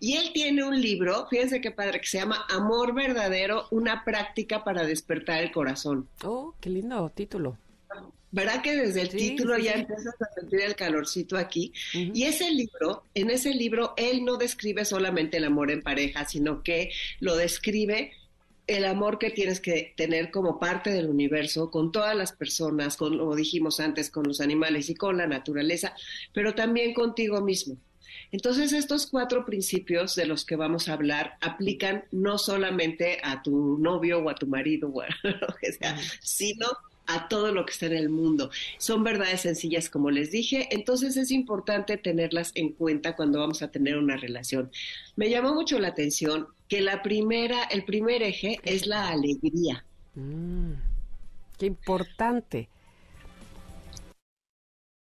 [0.00, 4.64] Y él tiene un libro, fíjense qué padre, que se llama Amor Verdadero, una práctica
[4.64, 6.08] para despertar el corazón.
[6.24, 7.56] Oh, qué lindo título.
[8.34, 11.70] ¿Verdad que desde el título ya empiezas a sentir el calorcito aquí?
[11.92, 16.62] Y ese libro, en ese libro, él no describe solamente el amor en pareja, sino
[16.62, 16.90] que
[17.20, 18.12] lo describe
[18.66, 23.18] el amor que tienes que tener como parte del universo, con todas las personas, con,
[23.18, 25.94] como dijimos antes, con los animales y con la naturaleza,
[26.32, 27.76] pero también contigo mismo.
[28.30, 33.78] Entonces, estos cuatro principios de los que vamos a hablar aplican no solamente a tu
[33.78, 36.66] novio o a tu marido o a lo que sea, sino
[37.06, 38.50] a todo lo que está en el mundo.
[38.78, 43.70] Son verdades sencillas, como les dije, entonces es importante tenerlas en cuenta cuando vamos a
[43.70, 44.70] tener una relación.
[45.16, 49.84] Me llamó mucho la atención que la primera, el primer eje es la alegría.
[50.14, 50.72] Mm,
[51.58, 52.68] qué importante.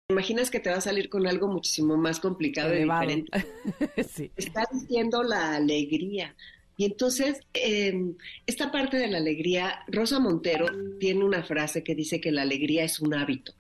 [0.09, 3.47] Imaginas que te va a salir con algo muchísimo más complicado y diferente.
[4.09, 4.31] sí.
[4.37, 6.35] Está diciendo la alegría.
[6.77, 8.15] Y entonces, em,
[8.47, 10.67] esta parte de la alegría, Rosa Montero
[10.99, 13.53] tiene una frase que dice que la alegría es un hábito.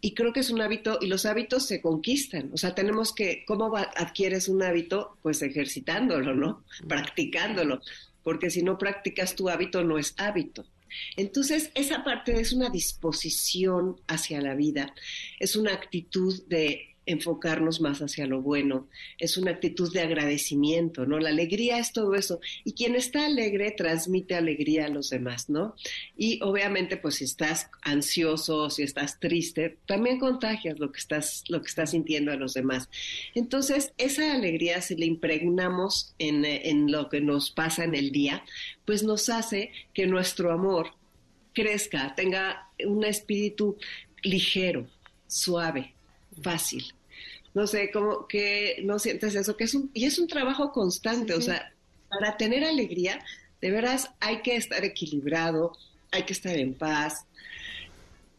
[0.00, 2.50] Y creo que es un hábito, y los hábitos se conquistan.
[2.52, 5.16] O sea, tenemos que, ¿cómo adquieres un hábito?
[5.22, 6.64] Pues ejercitándolo, ¿no?
[6.88, 7.82] Practicándolo.
[8.22, 10.64] Porque si no practicas tu hábito, no es hábito.
[11.16, 14.94] Entonces, esa parte es una disposición hacia la vida,
[15.38, 21.18] es una actitud de enfocarnos más hacia lo bueno, es una actitud de agradecimiento, ¿no?
[21.18, 22.40] La alegría es todo eso.
[22.64, 25.74] Y quien está alegre transmite alegría a los demás, ¿no?
[26.16, 31.60] Y obviamente, pues si estás ansioso, si estás triste, también contagias lo que estás, lo
[31.60, 32.88] que estás sintiendo a los demás.
[33.34, 38.44] Entonces, esa alegría, si le impregnamos en, en lo que nos pasa en el día,
[38.84, 40.92] pues nos hace que nuestro amor
[41.52, 43.76] crezca, tenga un espíritu
[44.22, 44.86] ligero,
[45.26, 45.94] suave,
[46.42, 46.92] fácil.
[47.54, 51.34] No sé, como que no sientes eso, que es un, y es un trabajo constante,
[51.34, 51.72] o sea,
[52.08, 53.24] para tener alegría,
[53.60, 55.72] de veras hay que estar equilibrado,
[56.12, 57.26] hay que estar en paz,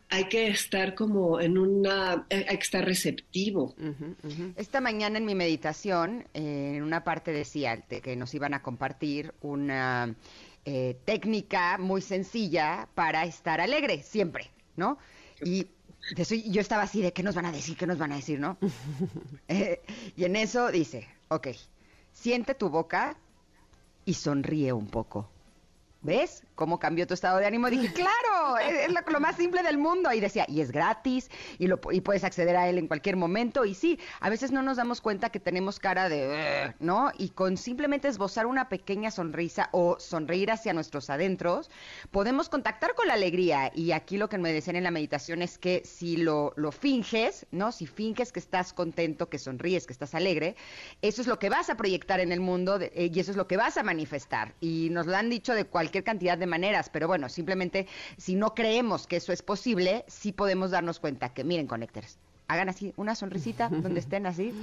[0.09, 3.73] hay que estar como en una, hay que estar receptivo.
[4.57, 9.33] Esta mañana en mi meditación, eh, en una parte decía que nos iban a compartir
[9.41, 10.15] una
[10.65, 14.97] eh, técnica muy sencilla para estar alegre, siempre, ¿no?
[15.43, 15.67] Y
[16.45, 18.57] yo estaba así de qué nos van a decir, qué nos van a decir, ¿no?
[19.47, 19.81] Eh,
[20.15, 21.49] y en eso dice, ok,
[22.13, 23.17] siente tu boca
[24.05, 25.29] y sonríe un poco.
[26.01, 27.69] ¿Ves cómo cambió tu estado de ánimo?
[27.69, 28.11] Dije, claro,
[28.57, 30.11] es, lo, más simple del mundo.
[30.13, 33.65] Y decía, y es gratis, y, lo, y puedes acceder a él en cualquier momento.
[33.65, 37.11] Y sí, a veces no nos damos cuenta que tenemos cara de, ¿no?
[37.17, 41.69] Y con simplemente esbozar una pequeña sonrisa o sonreír hacia nuestros adentros,
[42.11, 43.71] podemos contactar con la alegría.
[43.75, 47.45] Y aquí lo que me decían en la meditación es que si lo, lo finges,
[47.51, 47.71] ¿no?
[47.71, 50.55] Si finges que estás contento, que sonríes, que estás alegre,
[51.01, 53.47] eso es lo que vas a proyectar en el mundo eh, y eso es lo
[53.47, 54.53] que vas a manifestar.
[54.59, 57.87] Y nos lo han dicho de cualquier cantidad de maneras, pero bueno, simplemente
[58.17, 62.93] si creemos que eso es posible, sí podemos darnos cuenta que, miren, connectors, hagan así
[62.97, 64.53] una sonrisita donde estén así.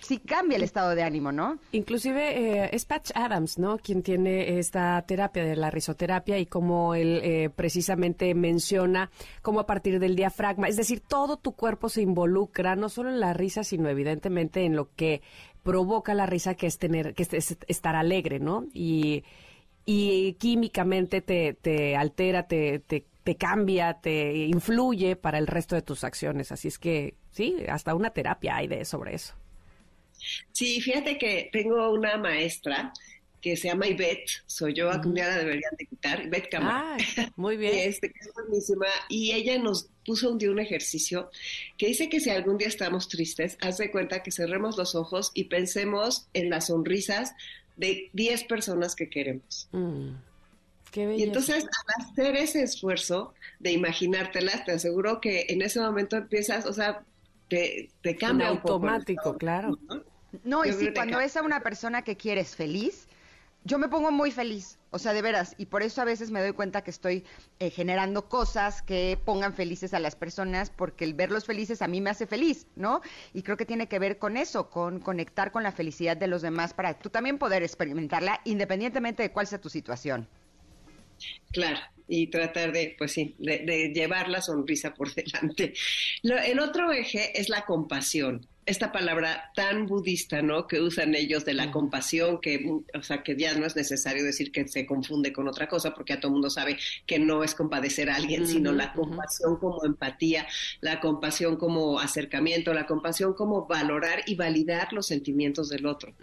[0.00, 1.58] Sí cambia el estado de ánimo, ¿no?
[1.72, 3.76] Inclusive eh, es Patch Adams, ¿no?
[3.76, 9.10] Quien tiene esta terapia de la risoterapia y como él eh, precisamente menciona
[9.42, 13.20] cómo a partir del diafragma, es decir, todo tu cuerpo se involucra, no solo en
[13.20, 15.20] la risa, sino evidentemente en lo que
[15.62, 18.64] provoca la risa, que es tener, que es estar alegre, ¿no?
[18.72, 19.24] Y
[19.92, 23.04] y químicamente te, te altera, te, te,
[23.36, 26.52] cambia, te influye para el resto de tus acciones.
[26.52, 29.34] Así es que sí, hasta una terapia hay de sobre eso.
[30.52, 32.92] Sí, fíjate que tengo una maestra
[33.40, 36.96] que se llama Ivette, soy yo, día la deberían de quitar, Ivette Camara.
[37.36, 37.88] muy bien.
[37.88, 41.30] Este, es buenísima, y ella nos puso un día un ejercicio
[41.78, 45.32] que dice que si algún día estamos tristes, haz de cuenta que cerremos los ojos
[45.34, 47.32] y pensemos en las sonrisas
[47.80, 49.68] de 10 personas que queremos.
[49.72, 50.10] Mm,
[50.94, 56.66] y entonces, al hacer ese esfuerzo de imaginártelas, te aseguro que en ese momento empiezas,
[56.66, 57.04] o sea,
[57.48, 59.78] te, te cambia automático, claro.
[60.44, 63.06] No, y sí, cuando ves a una persona que quieres feliz,
[63.64, 66.40] yo me pongo muy feliz, o sea, de veras, y por eso a veces me
[66.40, 67.24] doy cuenta que estoy
[67.58, 72.00] eh, generando cosas que pongan felices a las personas, porque el verlos felices a mí
[72.00, 73.00] me hace feliz, ¿no?
[73.32, 76.42] Y creo que tiene que ver con eso, con conectar con la felicidad de los
[76.42, 80.28] demás para tú también poder experimentarla independientemente de cuál sea tu situación.
[81.52, 85.74] Claro, y tratar de, pues sí, de, llevar la sonrisa por delante.
[86.22, 90.68] el otro eje es la compasión esta palabra tan budista, ¿no?
[90.68, 94.52] Que usan ellos de la compasión, que, o sea, que ya no es necesario decir
[94.52, 97.54] que se confunde con otra cosa, porque ya todo el mundo sabe que no es
[97.54, 100.46] compadecer a alguien, sino la compasión como empatía,
[100.80, 106.14] la compasión como acercamiento, la compasión como valorar y validar los sentimientos del otro,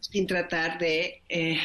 [0.00, 1.22] sin tratar de...
[1.28, 1.58] Eh,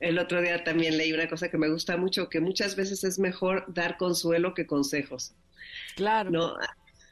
[0.00, 3.18] el otro día también leí una cosa que me gusta mucho, que muchas veces es
[3.18, 5.34] mejor dar consuelo que consejos.
[5.94, 6.30] Claro.
[6.30, 6.56] No,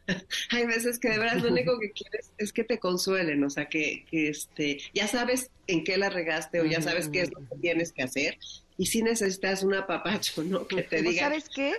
[0.51, 3.69] hay veces que de verdad lo único que quieres es que te consuelen, o sea,
[3.69, 7.41] que, que este, ya sabes en qué la regaste o ya sabes qué es lo
[7.41, 8.39] que tienes que hacer
[8.79, 10.67] y si necesitas un apapacho, ¿no?
[10.67, 11.23] Que te diga.
[11.23, 11.75] ¿Sabes qué?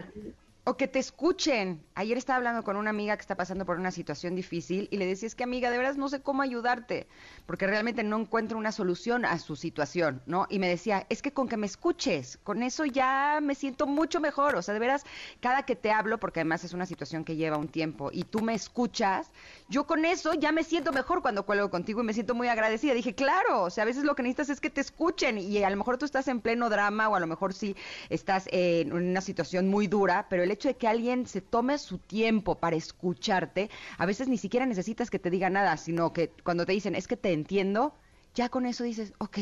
[0.66, 1.82] O que te escuchen.
[1.96, 5.06] Ayer estaba hablando con una amiga que está pasando por una situación difícil y le
[5.06, 7.08] decía, es que amiga, de veras no sé cómo ayudarte,
[7.48, 10.46] porque realmente no encuentro una solución a su situación, ¿no?
[10.50, 14.20] Y me decía, es que con que me escuches, con eso ya me siento mucho
[14.20, 14.56] mejor.
[14.56, 15.06] O sea, de veras,
[15.40, 18.42] cada que te hablo, porque además es una situación que lleva un tiempo, y tú
[18.42, 19.32] me escuchas,
[19.70, 22.94] yo con eso ya me siento mejor cuando cuelgo contigo y me siento muy agradecida.
[22.94, 25.70] Dije, claro, o sea, a veces lo que necesitas es que te escuchen y a
[25.70, 27.76] lo mejor tú estás en pleno drama o a lo mejor sí
[28.10, 31.98] estás en una situación muy dura, pero el hecho de que alguien se tome su
[31.98, 36.66] tiempo para escucharte, a veces ni siquiera necesitas que te diga nada, sino que cuando
[36.66, 37.94] te dicen, es que te entiendo,
[38.36, 39.40] ya con eso dices, ok,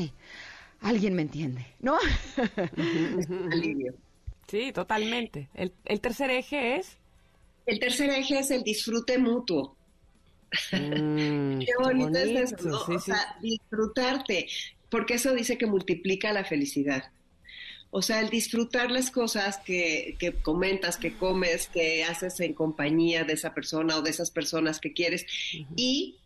[0.81, 1.97] alguien me entiende, ¿no?
[4.47, 5.49] sí, totalmente.
[5.53, 6.97] El, el, tercer eje es...
[7.65, 9.75] El tercer eje es el disfrute mutuo.
[10.71, 14.47] Mm, qué bonito, es eso, o sea, disfrutarte,
[14.89, 17.11] porque eso dice que multiplica la felicidad.
[17.97, 23.23] O sea, el disfrutar las cosas que, que, comentas, que comes, que haces en compañía
[23.23, 25.25] de esa persona o de esas personas que quieres
[25.75, 26.17] y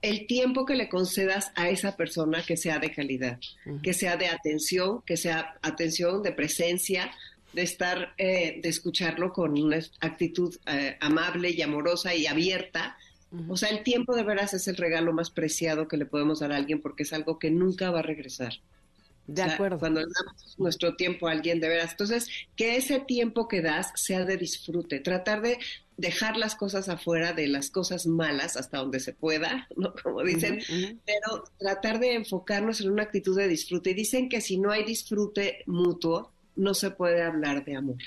[0.00, 3.38] el tiempo que le concedas a esa persona que sea de calidad,
[3.82, 7.10] que sea de atención, que sea atención, de presencia,
[7.52, 12.96] de estar, eh, de escucharlo con una actitud eh, amable y amorosa y abierta.
[13.48, 16.52] O sea, el tiempo de veras es el regalo más preciado que le podemos dar
[16.52, 18.54] a alguien porque es algo que nunca va a regresar.
[19.28, 19.78] De acuerdo.
[19.78, 21.92] Cuando le damos nuestro tiempo a alguien de veras.
[21.92, 25.00] Entonces, que ese tiempo que das sea de disfrute.
[25.00, 25.58] Tratar de
[25.98, 29.94] dejar las cosas afuera de las cosas malas hasta donde se pueda, ¿no?
[30.02, 30.60] Como dicen,
[31.04, 33.90] pero tratar de enfocarnos en una actitud de disfrute.
[33.90, 37.98] Y dicen que si no hay disfrute mutuo, no se puede hablar de amor.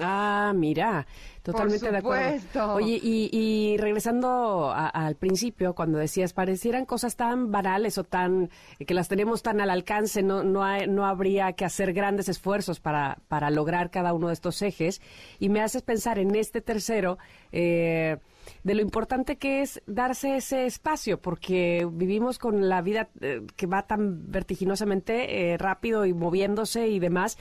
[0.00, 1.06] Ah, mira,
[1.42, 2.74] totalmente de acuerdo.
[2.74, 8.50] Oye, y, regresando al principio, cuando decías, parecieran cosas tan banales o tan,
[8.84, 13.18] que las tenemos tan al alcance, no, no, no habría que hacer grandes esfuerzos para,
[13.28, 15.00] para lograr cada uno de estos ejes.
[15.38, 17.18] Y me haces pensar en este tercero,
[17.52, 18.18] eh,
[18.62, 23.66] de lo importante que es darse ese espacio, porque vivimos con la vida eh, que
[23.66, 27.38] va tan vertiginosamente eh, rápido y moviéndose y demás,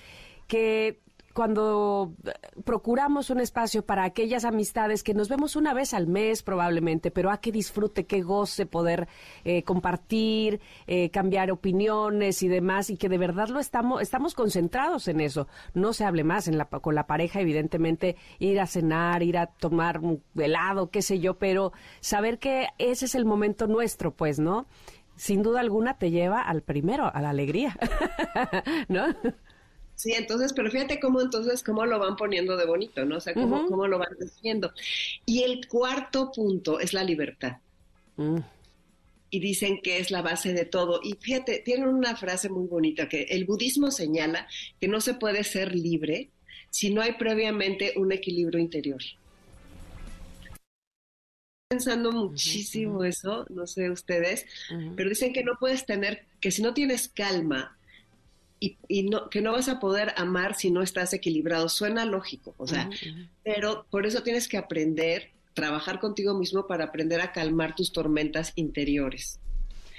[0.48, 1.00] que
[1.38, 2.32] cuando eh,
[2.66, 7.30] procuramos un espacio para aquellas amistades que nos vemos una vez al mes probablemente, pero
[7.30, 9.08] a que disfrute, que goce poder
[9.46, 15.08] eh, compartir, eh, cambiar opiniones y demás, y que de verdad lo estamos, estamos concentrados
[15.08, 15.48] en eso.
[15.76, 19.46] No se hable más en la, con la pareja, evidentemente, ir a cenar, ir a
[19.46, 24.40] tomar un helado, qué sé yo, pero saber que ese es el momento nuestro, pues,
[24.40, 24.66] ¿no?
[25.16, 27.78] Sin duda alguna te lleva al primero, a la alegría,
[28.88, 29.06] ¿no?
[29.98, 33.18] Sí, entonces, pero fíjate cómo entonces, cómo lo van poniendo de bonito, ¿no?
[33.18, 34.72] O sea, cómo, cómo lo van diciendo.
[35.26, 37.58] Y el cuarto punto es la libertad.
[38.16, 38.38] Mm.
[39.32, 41.00] Y dicen que es la base de todo.
[41.04, 44.48] Y fíjate, tienen una frase muy bonita, que el budismo señala
[44.80, 46.30] que no se puede ser libre
[46.70, 49.02] si no hay previamente un equilibrio interior
[51.70, 54.46] pensando muchísimo eso, no sé ustedes,
[54.96, 57.77] pero dicen que no puedes tener, que si no tienes calma
[58.60, 61.70] y, no, que no vas a poder amar si no estás equilibrado.
[61.70, 62.90] Suena lógico, o sea,
[63.44, 68.54] pero por eso tienes que aprender, trabajar contigo mismo para aprender a calmar tus tormentas
[68.56, 69.40] interiores.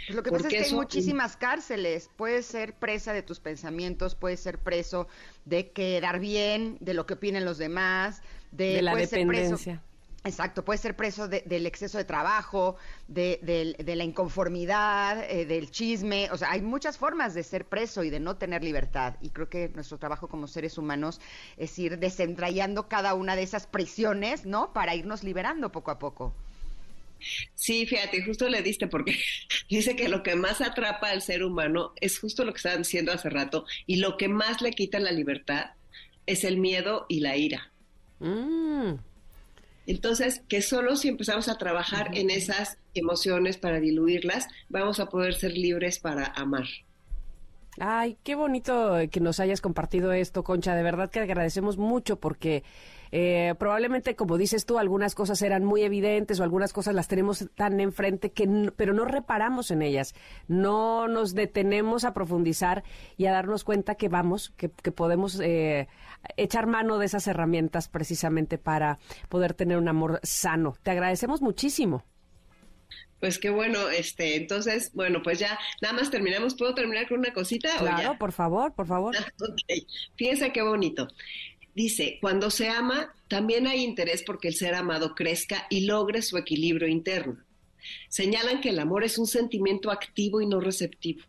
[0.06, 2.08] Pues lo que pasa es que hay muchísimas cárceles.
[2.16, 5.06] Puedes ser presa de tus pensamientos, puedes ser preso
[5.44, 9.82] de quedar bien, de lo que opinen los demás, de, la dependencia.
[10.28, 16.28] Exacto, puede ser preso del exceso de trabajo, de, la inconformidad, eh, del chisme.
[16.30, 19.14] O sea, hay muchas formas de ser preso y de no tener libertad.
[19.22, 21.18] Y creo que nuestro trabajo como seres humanos
[21.56, 24.74] es ir desentrañando cada una de esas prisiones, ¿no?
[24.74, 26.34] Para irnos liberando poco a poco.
[27.54, 29.18] Sí, fíjate, justo le diste porque
[29.70, 33.12] dice que lo que más atrapa al ser humano es justo lo que estaban diciendo
[33.12, 35.70] hace rato y lo que más le quita la libertad
[36.26, 37.72] es el miedo y la ira.
[38.20, 39.07] Mm.
[39.88, 45.34] Entonces, que solo si empezamos a trabajar en esas emociones para diluirlas, vamos a poder
[45.34, 46.66] ser libres para amar.
[47.80, 50.74] Ay, qué bonito que nos hayas compartido esto, Concha.
[50.74, 52.64] De verdad que agradecemos mucho porque
[53.12, 57.46] Eh, probablemente, como dices tú, algunas cosas eran muy evidentes o algunas cosas las tenemos
[57.54, 60.14] tan enfrente que, pero no reparamos en ellas,
[60.46, 62.84] no nos detenemos a profundizar
[63.16, 65.88] y a darnos cuenta que vamos, que, podemos eh,
[66.36, 68.98] echar mano de esas herramientas precisamente para
[69.28, 70.74] poder tener un amor sano.
[70.82, 72.04] Te agradecemos muchísimo.
[73.20, 76.54] Pues qué bueno, este, entonces, bueno, pues ya nada más terminamos.
[76.54, 77.70] ¿Puedo terminar con una cosita?
[77.78, 79.16] Claro, por favor, por favor.
[80.16, 81.08] Fíjense qué bonito.
[81.78, 86.36] Dice, cuando se ama, también hay interés porque el ser amado crezca y logre su
[86.36, 87.38] equilibrio interno.
[88.08, 91.22] Señalan que el amor es un sentimiento activo y no receptivo.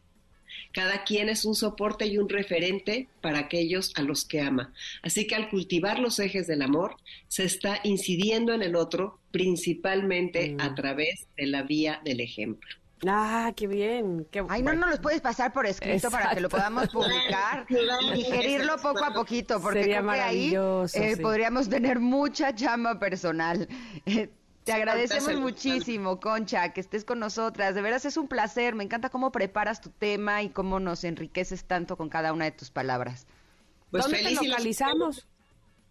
[0.71, 4.73] Cada quien es un soporte y un referente para aquellos a los que ama.
[5.03, 6.95] Así que al cultivar los ejes del amor,
[7.27, 10.75] se está incidiendo en el otro, principalmente a mm.
[10.75, 12.78] través de la vía del ejemplo.
[13.07, 14.27] Ah, qué bien.
[14.31, 14.43] Qué...
[14.49, 18.77] Ay, no nos los puedes pasar por escrito para que lo podamos publicar y digerirlo
[18.77, 20.55] poco a poquito, porque creo que ahí
[20.93, 23.67] eh, podríamos tener mucha chamba personal.
[24.05, 24.29] Eh,
[24.63, 27.73] te agradecemos muchísimo, Concha, que estés con nosotras.
[27.73, 28.75] De veras es un placer.
[28.75, 32.51] Me encanta cómo preparas tu tema y cómo nos enriqueces tanto con cada una de
[32.51, 33.25] tus palabras.
[33.89, 35.27] Pues ¿Dónde te localizamos?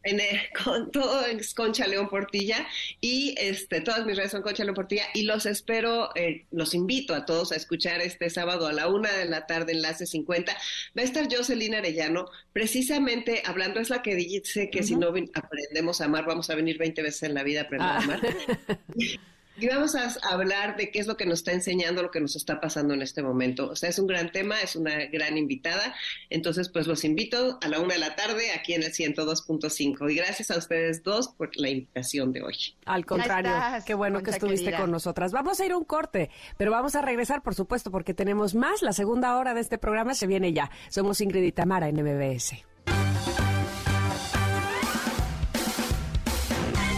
[0.02, 0.20] En
[0.64, 2.66] con todo es Concha León Portilla
[3.00, 7.14] y este todas mis redes son Concha León Portilla y los espero, eh, los invito
[7.14, 10.52] a todos a escuchar este sábado a la una de la tarde enlace 50.
[10.52, 16.00] Va a estar Jocelyn Arellano precisamente hablando, es la que dice que si no aprendemos
[16.00, 18.02] a amar, vamos a venir 20 veces en la vida a aprender a ah.
[18.02, 18.20] amar.
[19.60, 22.36] Y vamos a hablar de qué es lo que nos está enseñando, lo que nos
[22.36, 23.68] está pasando en este momento.
[23.70, 25.96] O sea, es un gran tema, es una gran invitada.
[26.30, 30.12] Entonces, pues los invito a la una de la tarde aquí en el 102.5.
[30.12, 32.56] Y gracias a ustedes dos por la invitación de hoy.
[32.84, 33.50] Al contrario,
[33.84, 35.32] qué bueno que estuviste con nosotras.
[35.32, 38.82] Vamos a ir a un corte, pero vamos a regresar, por supuesto, porque tenemos más.
[38.82, 40.70] La segunda hora de este programa se viene ya.
[40.88, 42.52] Somos Ingrid y Tamara en MBS.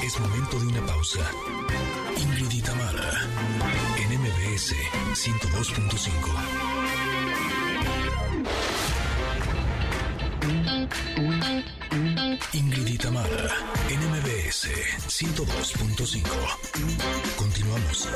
[0.04, 1.20] Es momento de una pausa.
[5.20, 6.08] 102.5.
[12.54, 12.96] Ingrid y
[13.96, 14.70] NMBS
[15.08, 16.24] 102.5.
[17.36, 18.08] Continuamos.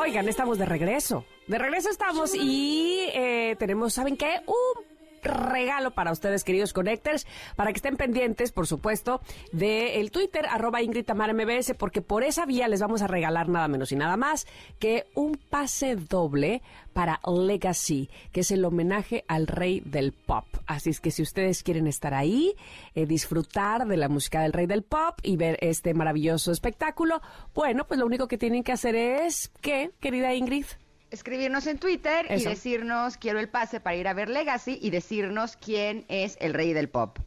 [0.00, 1.24] Oigan, estamos de regreso.
[1.48, 4.40] De regreso estamos y eh, tenemos, ¿saben qué?
[4.46, 4.84] Un
[5.22, 9.20] regalo para ustedes, queridos Connectors, para que estén pendientes, por supuesto,
[9.52, 13.68] del Twitter, arroba Ingrid Tamar MBS, porque por esa vía les vamos a regalar nada
[13.68, 14.46] menos y nada más
[14.78, 16.62] que un pase doble
[16.92, 20.44] para Legacy, que es el homenaje al rey del pop.
[20.66, 22.54] Así es que si ustedes quieren estar ahí,
[22.94, 27.22] eh, disfrutar de la música del rey del pop y ver este maravilloso espectáculo,
[27.54, 30.66] bueno, pues lo único que tienen que hacer es, ¿qué, querida Ingrid?
[31.12, 35.56] Escribirnos en Twitter y decirnos quiero el pase para ir a ver Legacy y decirnos
[35.56, 37.18] quién es el rey del pop.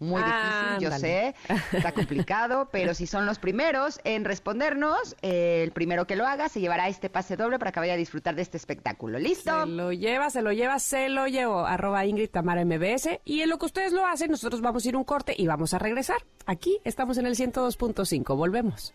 [0.00, 1.34] Muy difícil, yo sé,
[1.72, 6.58] está complicado, pero si son los primeros en respondernos, el primero que lo haga se
[6.58, 9.18] llevará este pase doble para que vaya a disfrutar de este espectáculo.
[9.18, 9.64] ¿Listo?
[9.64, 11.66] Se lo lleva, se lo lleva, se lo llevo.
[11.66, 13.20] Arroba Ingrid Tamara MBS.
[13.26, 15.74] Y en lo que ustedes lo hacen, nosotros vamos a ir un corte y vamos
[15.74, 16.16] a regresar.
[16.46, 18.34] Aquí estamos en el 102.5.
[18.34, 18.94] Volvemos.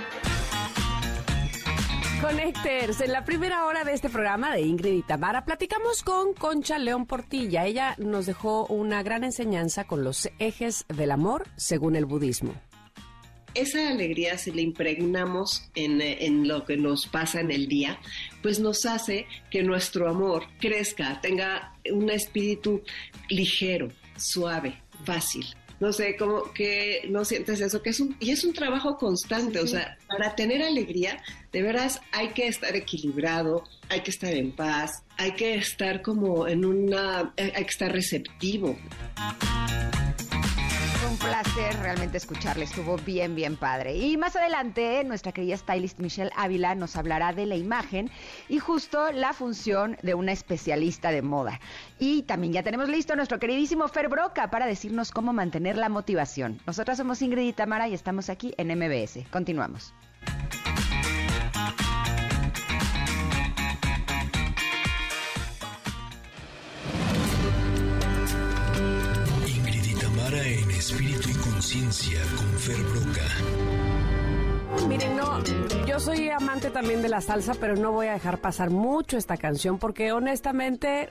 [2.21, 6.77] Connectors, en la primera hora de este programa de Ingrid y Tamara platicamos con Concha
[6.77, 7.65] León Portilla.
[7.65, 12.53] Ella nos dejó una gran enseñanza con los ejes del amor según el budismo.
[13.55, 17.99] Esa alegría, si le impregnamos en lo que nos pasa en el día,
[18.43, 22.83] pues nos hace que nuestro amor crezca, tenga un espíritu
[23.29, 25.45] ligero, suave, fácil
[25.81, 29.59] no sé, como que no sientes eso, que es un, y es un trabajo constante,
[29.59, 31.21] o sea, para tener alegría,
[31.51, 36.47] de veras hay que estar equilibrado, hay que estar en paz, hay que estar como
[36.47, 38.77] en una, hay que estar receptivo
[41.07, 43.95] un placer realmente escucharle, estuvo bien, bien padre.
[43.95, 48.11] Y más adelante, nuestra querida stylist Michelle Ávila nos hablará de la imagen
[48.49, 51.59] y justo la función de una especialista de moda.
[51.97, 55.89] Y también ya tenemos listo a nuestro queridísimo Fer Broca para decirnos cómo mantener la
[55.89, 56.59] motivación.
[56.67, 59.25] Nosotras somos Ingrid y Tamara y estamos aquí en MBS.
[59.31, 59.93] Continuamos.
[70.81, 73.21] Espíritu y conciencia con Fer Broca.
[74.87, 75.39] Miren, no,
[75.85, 79.37] yo soy amante también de la salsa, pero no voy a dejar pasar mucho esta
[79.37, 81.09] canción porque honestamente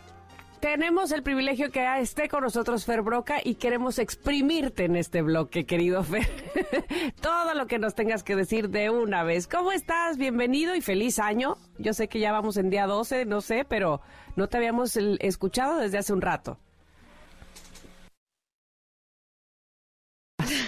[0.58, 5.66] tenemos el privilegio que esté con nosotros Fer Broca y queremos exprimirte en este bloque,
[5.66, 6.28] querido Fer.
[7.22, 9.46] Todo lo que nos tengas que decir de una vez.
[9.46, 10.16] ¿Cómo estás?
[10.16, 11.56] Bienvenido y feliz año.
[11.78, 14.00] Yo sé que ya vamos en día 12, no sé, pero
[14.34, 16.58] no te habíamos escuchado desde hace un rato.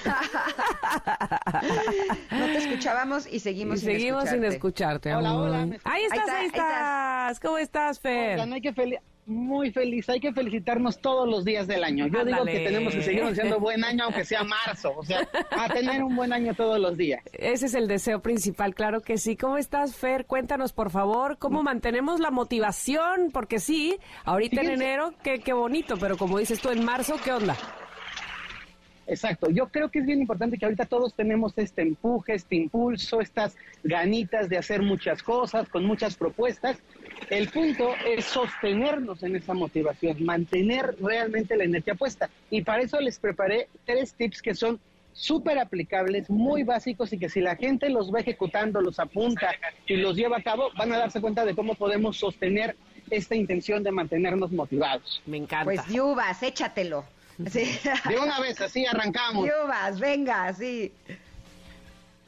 [2.30, 4.46] no te escuchábamos y seguimos sin seguimos escucharte.
[4.46, 5.14] sin escucharte.
[5.14, 5.68] Hola, hola.
[5.84, 7.40] Ahí estás, ahí, estás.
[7.40, 8.40] ¿Cómo estás, Fer?
[8.40, 8.72] hay que
[9.26, 10.08] muy feliz.
[10.08, 12.06] Hay que felicitarnos todos los días del año.
[12.08, 14.92] Yo digo que tenemos que seguir haciendo buen año, aunque sea marzo.
[14.96, 17.22] O sea, a tener un buen año todos los días.
[17.32, 19.36] Ese es el deseo principal, claro que sí.
[19.36, 20.26] ¿Cómo estás, Fer?
[20.26, 23.30] Cuéntanos, por favor, cómo mantenemos la motivación.
[23.32, 27.32] Porque sí, ahorita en enero, qué, qué bonito, pero como dices tú, en marzo, ¿qué
[27.32, 27.56] onda?
[29.12, 33.20] Exacto, yo creo que es bien importante que ahorita todos tenemos este empuje, este impulso,
[33.20, 33.54] estas
[33.84, 36.78] ganitas de hacer muchas cosas, con muchas propuestas.
[37.28, 42.30] El punto es sostenernos en esa motivación, mantener realmente la energía puesta.
[42.50, 44.80] Y para eso les preparé tres tips que son
[45.12, 49.50] súper aplicables, muy básicos y que si la gente los va ejecutando, los apunta
[49.86, 52.76] y los lleva a cabo, van a darse cuenta de cómo podemos sostener
[53.10, 55.20] esta intención de mantenernos motivados.
[55.26, 55.64] Me encanta.
[55.64, 57.04] Pues Yubas, échatelo.
[57.38, 59.46] De una vez, así arrancamos.
[59.46, 60.92] Yubas, venga, sí.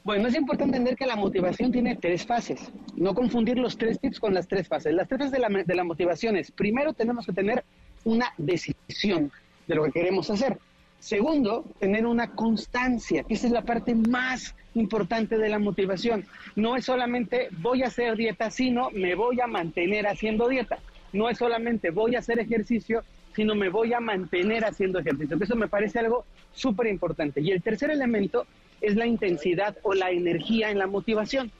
[0.02, 2.70] Bueno, es importante entender que la motivación tiene tres fases.
[2.94, 4.92] No confundir los tres tips con las tres fases.
[4.94, 7.64] Las tres fases de la, de la motivación es, primero tenemos que tener
[8.04, 9.32] una decisión
[9.66, 10.58] de lo que queremos hacer.
[11.00, 16.26] Segundo, tener una constancia, que esa es la parte más importante de la motivación.
[16.56, 20.78] No es solamente voy a hacer dieta, sino me voy a mantener haciendo dieta.
[21.12, 25.36] No es solamente voy a hacer ejercicio, sino me voy a mantener haciendo ejercicio.
[25.40, 27.40] Eso me parece algo súper importante.
[27.40, 28.46] Y el tercer elemento
[28.80, 31.50] es la intensidad o la energía en la motivación.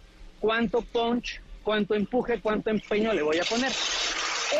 [0.41, 3.73] Cuánto punch, cuánto empuje, cuánto empeño le voy a poner.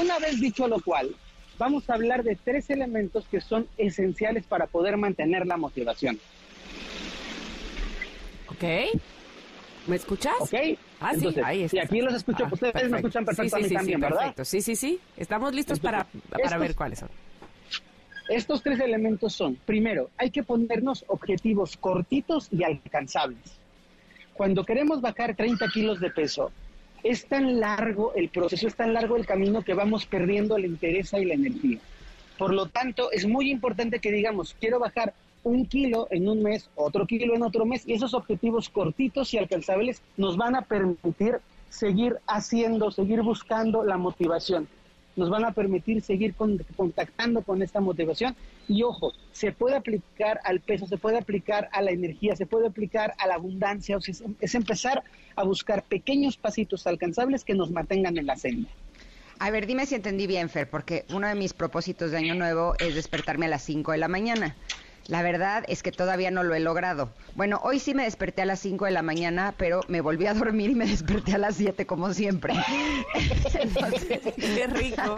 [0.01, 1.15] Una vez dicho lo cual,
[1.59, 6.19] vamos a hablar de tres elementos que son esenciales para poder mantener la motivación.
[8.49, 8.65] Ok.
[9.87, 10.35] ¿Me escuchas?
[10.41, 10.55] Ok.
[11.05, 11.77] Ah, sí, ahí está.
[11.77, 14.19] Y aquí los escucho, ah, ustedes me escuchan perfectamente sí, sí, también, ¿verdad?
[14.19, 14.45] Perfecto.
[14.45, 15.01] Sí, sí, sí.
[15.17, 17.09] Estamos listos para, para ver cuáles son.
[18.29, 23.59] Estos tres elementos son, primero, hay que ponernos objetivos cortitos y alcanzables.
[24.33, 26.51] Cuando queremos bajar 30 kilos de peso,
[27.03, 31.13] es tan largo el proceso, es tan largo el camino que vamos perdiendo la interés
[31.13, 31.79] y la energía.
[32.39, 35.13] Por lo tanto, es muy importante que digamos, quiero bajar
[35.45, 39.39] un kilo en un mes, otro kilo en otro mes, y esos objetivos cortitos y
[39.39, 44.69] alcanzables nos van a permitir seguir haciendo, seguir buscando la motivación
[45.17, 48.35] nos van a permitir seguir contactando con esta motivación.
[48.69, 52.69] Y ojo, se puede aplicar al peso, se puede aplicar a la energía, se puede
[52.69, 55.03] aplicar a la abundancia, o sea, es, empezar
[55.37, 58.69] a buscar pequeños pasitos alcanzables que nos mantengan en la senda.
[59.41, 62.75] A ver, dime si entendí bien, Fer, porque uno de mis propósitos de año nuevo
[62.79, 64.55] es despertarme a las 5 de la mañana.
[65.07, 67.11] La verdad es que todavía no lo he logrado.
[67.35, 70.33] Bueno, hoy sí me desperté a las 5 de la mañana, pero me volví a
[70.33, 72.55] dormir y me desperté a las 7 como siempre.
[74.37, 75.17] Qué rico.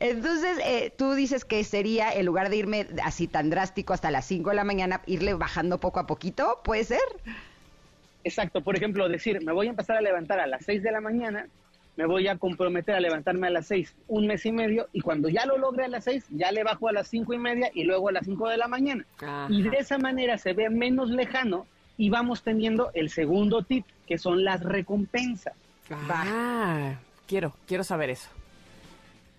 [0.00, 4.26] Entonces, eh, tú dices que sería, en lugar de irme así tan drástico hasta las
[4.26, 7.00] 5 de la mañana, irle bajando poco a poquito, ¿puede ser?
[8.24, 11.00] Exacto, por ejemplo, decir, me voy a empezar a levantar a las 6 de la
[11.00, 11.48] mañana,
[11.96, 15.28] me voy a comprometer a levantarme a las seis un mes y medio y cuando
[15.28, 17.84] ya lo logre a las seis ya le bajo a las cinco y media y
[17.84, 19.04] luego a las cinco de la mañana.
[19.48, 21.66] Y de esa manera se ve menos lejano
[21.98, 25.54] y vamos teniendo el segundo tip, que son las recompensas.
[25.90, 26.94] Ah,
[27.26, 28.28] quiero, quiero saber eso.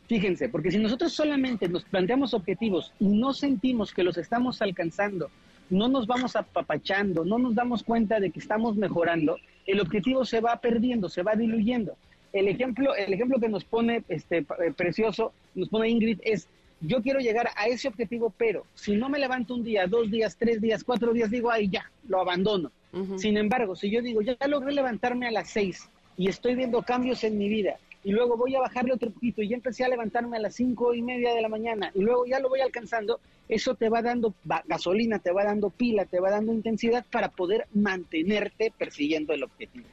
[0.08, 5.32] Fíjense, porque si nosotros solamente nos planteamos objetivos y no sentimos que los estamos alcanzando,
[5.70, 10.42] no nos vamos apapachando, no nos damos cuenta de que estamos mejorando, el objetivo se
[10.42, 11.96] va perdiendo, se va diluyendo
[12.34, 16.48] el ejemplo, el ejemplo que nos pone este eh, precioso, nos pone Ingrid, es
[16.82, 20.36] yo quiero llegar a ese objetivo, pero si no me levanto un día, dos días,
[20.38, 22.72] tres días, cuatro días, digo, ay, ya, lo abandono.
[23.16, 27.24] Sin embargo, si yo digo, ya logré levantarme a las seis y estoy viendo cambios
[27.24, 30.38] en mi vida, y luego voy a bajarle otro poquito y ya empecé a levantarme
[30.38, 33.76] a las cinco y media de la mañana, y luego ya lo voy alcanzando, eso
[33.76, 34.34] te va dando
[34.66, 39.86] gasolina, te va dando pila, te va dando intensidad para poder mantenerte persiguiendo el objetivo.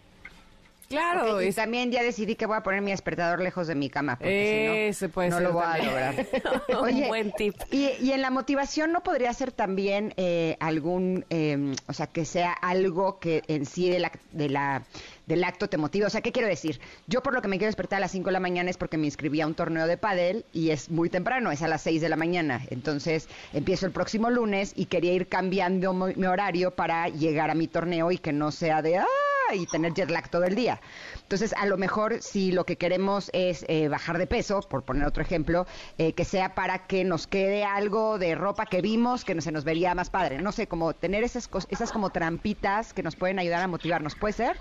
[0.90, 1.40] Claro.
[1.40, 4.16] Y también ya decidí que voy a poner mi despertador lejos de mi cama.
[4.16, 6.26] Porque si no, puede no lo voy a lograr.
[6.80, 7.54] Oye, Un buen tip.
[7.70, 12.52] Y, en la motivación no podría ser también eh, algún, eh, o sea, que sea
[12.52, 14.82] algo que en sí de la, de la
[15.26, 16.08] del acto te motiva.
[16.08, 16.80] O sea, ¿qué quiero decir?
[17.06, 18.98] Yo por lo que me quiero despertar a las 5 de la mañana es porque
[18.98, 22.02] me inscribí a un torneo de pádel y es muy temprano, es a las 6
[22.02, 22.66] de la mañana.
[22.70, 27.68] Entonces empiezo el próximo lunes y quería ir cambiando mi horario para llegar a mi
[27.68, 29.06] torneo y que no sea de ¡ah!
[29.54, 30.80] Y tener jet lag todo el día.
[31.22, 35.06] Entonces, a lo mejor si lo que queremos es eh, bajar de peso, por poner
[35.06, 35.66] otro ejemplo,
[35.98, 39.64] eh, que sea para que nos quede algo de ropa que vimos que se nos
[39.64, 40.40] vería más padre.
[40.40, 44.14] No sé, como tener esas, esas como trampitas que nos pueden ayudar a motivarnos.
[44.14, 44.56] ¿Puede ser?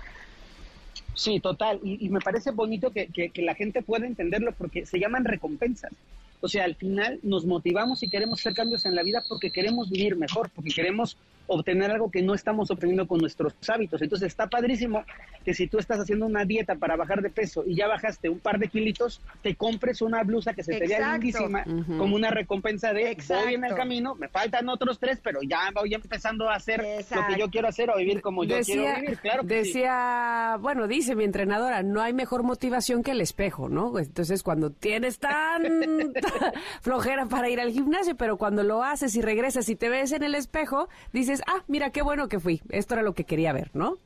[1.14, 1.80] Sí, total.
[1.82, 5.92] Y, me parece bonito que, que, la gente pueda entenderlo porque se llaman recompensas.
[6.40, 9.90] O sea, al final nos motivamos y queremos hacer cambios en la vida porque queremos
[9.90, 11.16] vivir mejor, porque queremos
[11.50, 14.00] obtener algo que no estamos obteniendo con nuestros hábitos.
[14.00, 15.04] Entonces está padrísimo
[15.44, 18.38] que si tú estás haciendo una dieta para bajar de peso y ya bajaste un
[18.38, 21.64] par de kilitos, te compres una blusa que se te vea lindísima
[21.98, 25.92] como una recompensa de voy en el camino, me faltan otros tres, pero ya voy
[25.92, 26.84] empezando a hacer
[27.14, 29.18] lo que yo quiero hacer o vivir como yo quiero vivir.
[29.18, 33.98] Claro decía, bueno, dice mi entrenadora, no hay mejor motivación que el espejo, ¿no?
[33.98, 35.62] Entonces cuando tienes tan
[36.82, 40.22] flojera para ir al gimnasio, pero cuando lo haces y regresas y te ves en
[40.22, 43.70] el espejo, dices, ah, mira qué bueno que fui, esto era lo que quería ver,
[43.74, 43.98] ¿no?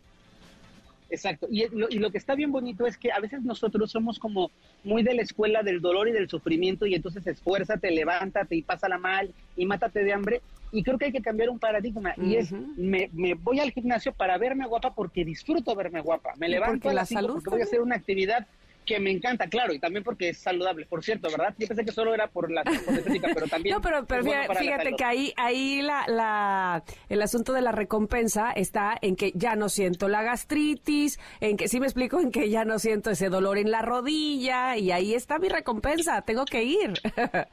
[1.10, 1.46] Exacto.
[1.50, 4.50] Y lo, que está bien bonito es que a veces nosotros somos como
[4.82, 8.98] muy de la escuela del dolor y del sufrimiento y entonces esfuérzate, levántate y pásala
[8.98, 10.40] mal y mátate de hambre.
[10.72, 14.36] Y creo que hay que cambiar un paradigma y es, me, voy al gimnasio para
[14.38, 16.32] verme guapa porque disfruto verme guapa.
[16.36, 18.48] Me levanto a la porque voy a hacer una actividad
[18.84, 21.54] que me encanta, claro, y también porque es saludable, por cierto, ¿verdad?
[21.58, 23.74] Yo pensé que solo era por la estética, pero también...
[23.74, 29.16] No, pero, fíjate, que ahí, ahí la, la, el asunto de la recompensa está en
[29.16, 32.78] que ya no siento la gastritis, en que, sí me explico, en que ya no
[32.78, 36.92] siento ese dolor en la rodilla, y ahí está mi recompensa, tengo que ir.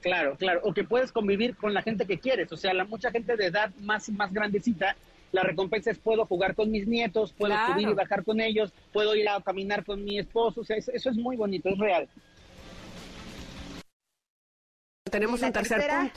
[0.00, 3.10] Claro, claro, o que puedes convivir con la gente que quieres, o sea, la mucha
[3.10, 4.96] gente de edad más, más grandecita
[5.32, 9.14] la recompensa es puedo jugar con mis nietos, puedo subir y bajar con ellos, puedo
[9.14, 12.08] ir a caminar con mi esposo, o sea, eso, es muy bonito, es real.
[15.10, 16.14] Tenemos un tercer punto.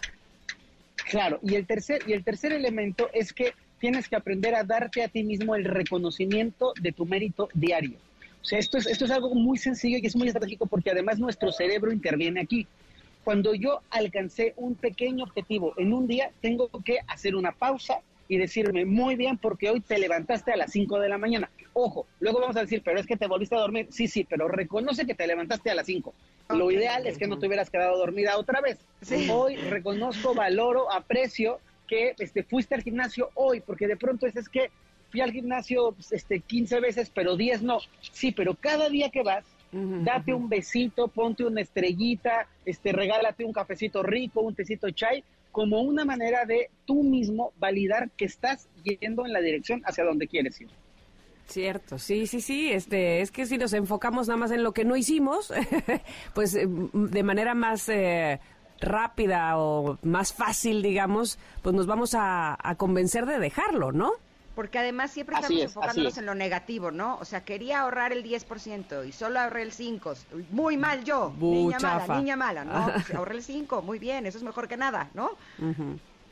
[1.10, 5.04] Claro, y el tercer y el tercer elemento es que tienes que aprender a darte
[5.04, 7.98] a ti mismo el reconocimiento de tu mérito diario.
[8.42, 11.20] O sea, esto es, esto es algo muy sencillo y es muy estratégico porque además
[11.20, 12.68] nuestro cerebro interviene aquí.
[13.24, 18.02] Cuando yo alcancé un pequeño objetivo en un día, tengo que hacer una pausa,
[18.32, 21.52] y decirme, muy bien, porque hoy te levantaste a las 5 de la mañana.
[21.74, 23.88] Ojo, luego vamos a decir, pero es que te volviste a dormir.
[23.90, 26.14] Sí, sí, pero reconoce que te levantaste a las 5.
[26.52, 28.78] Lo ideal es que no te hubieras quedado dormida otra vez.
[29.30, 31.60] Hoy reconozco, valoro, aprecio
[31.90, 34.72] que este, fuiste al gimnasio hoy, porque de pronto es, es que
[35.10, 37.80] fui al gimnasio pues, este, 15 veces, pero 10 no.
[38.14, 43.52] Sí, pero cada día que vas, date un besito, ponte una estrellita, este, regálate un
[43.52, 45.22] cafecito rico, un tecito chai,
[45.52, 50.28] como una manera de tú mismo validar que estás yendo en la dirección hacia donde
[50.28, 50.70] quieres ir.
[51.48, 54.86] Cierto, sí, sí, sí, este, es que si nos enfocamos nada más en lo que
[54.86, 55.52] no hicimos,
[56.34, 58.40] pues eh, de manera más eh,
[58.80, 64.14] rápida o más fácil, digamos, pues nos vamos a convencer de dejarlo, ¿no?
[64.56, 67.18] Porque además siempre estamos enfocándonos en lo negativo, ¿no?
[67.22, 70.50] O sea, quería ahorrar el 10% y solo ahorré el 5%.
[70.52, 72.74] Muy mal yo, niña mala, niña mala, ¿no?
[73.18, 75.32] ahorré el 5%, muy bien, eso es mejor que nada, ¿no?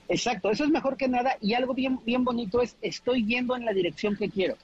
[0.10, 3.64] Exacto, eso es mejor que nada y algo bien, bien bonito es estoy yendo en
[3.64, 4.56] la dirección que quiero.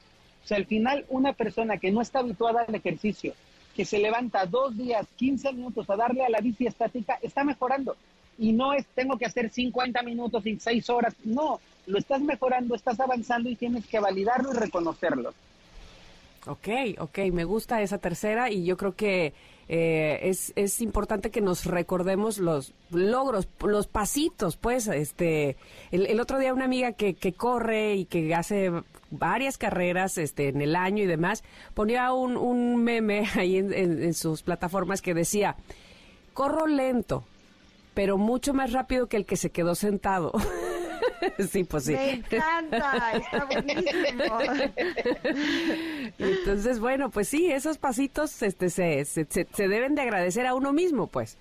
[0.43, 3.34] O sea, al final una persona que no está habituada al ejercicio,
[3.76, 7.95] que se levanta dos días, 15 minutos a darle a la bici estática, está mejorando.
[8.38, 12.75] Y no es tengo que hacer 50 minutos y 6 horas, no, lo estás mejorando,
[12.75, 15.33] estás avanzando y tienes que validarlo y reconocerlo.
[16.47, 16.67] Ok,
[16.99, 19.33] ok, me gusta esa tercera y yo creo que
[19.67, 25.57] eh, es, es importante que nos recordemos los logros, los pasitos, pues, este,
[25.91, 28.71] el, otro día una amiga que, que, corre y que hace
[29.09, 34.43] varias carreras este, en el año y demás, ponía un, un meme ahí en sus
[34.43, 35.55] plataformas que decía,
[36.36, 37.23] corro lento,
[37.95, 40.31] pero mucho más rápido que el que se quedó sentado.
[41.49, 41.93] sí, pues sí.
[41.93, 44.39] Me encanta, está buenísimo.
[46.18, 50.74] Entonces, bueno, pues sí, esos pasitos este, se, se, se, deben de agradecer a uno
[50.74, 51.38] mismo, pues.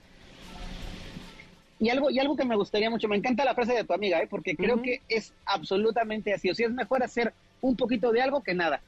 [1.79, 4.21] Y algo, y algo que me gustaría mucho, me encanta la frase de tu amiga,
[4.21, 4.27] ¿eh?
[4.29, 6.49] porque creo que es absolutamente así.
[6.51, 8.81] O sea, es mejor hacer un poquito de algo que nada.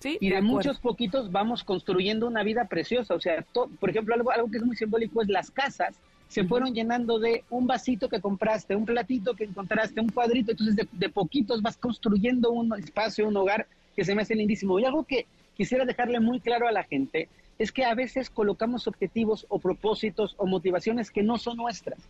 [0.00, 3.14] Sí, y de, muchos poquitos vamos construyendo una vida preciosa.
[3.14, 5.96] O sea, por ejemplo, algo, algo que es muy simbólico es las casas
[6.34, 10.88] se fueron llenando de un vasito que compraste, un platito que encontraste, un cuadrito, entonces
[10.90, 14.80] de, poquitos vas construyendo un espacio, un hogar que se me hace lindísimo.
[14.80, 15.26] Y algo que
[15.56, 20.34] quisiera dejarle muy claro a la gente es que a veces colocamos objetivos o propósitos
[20.36, 22.00] o motivaciones que no son nuestras.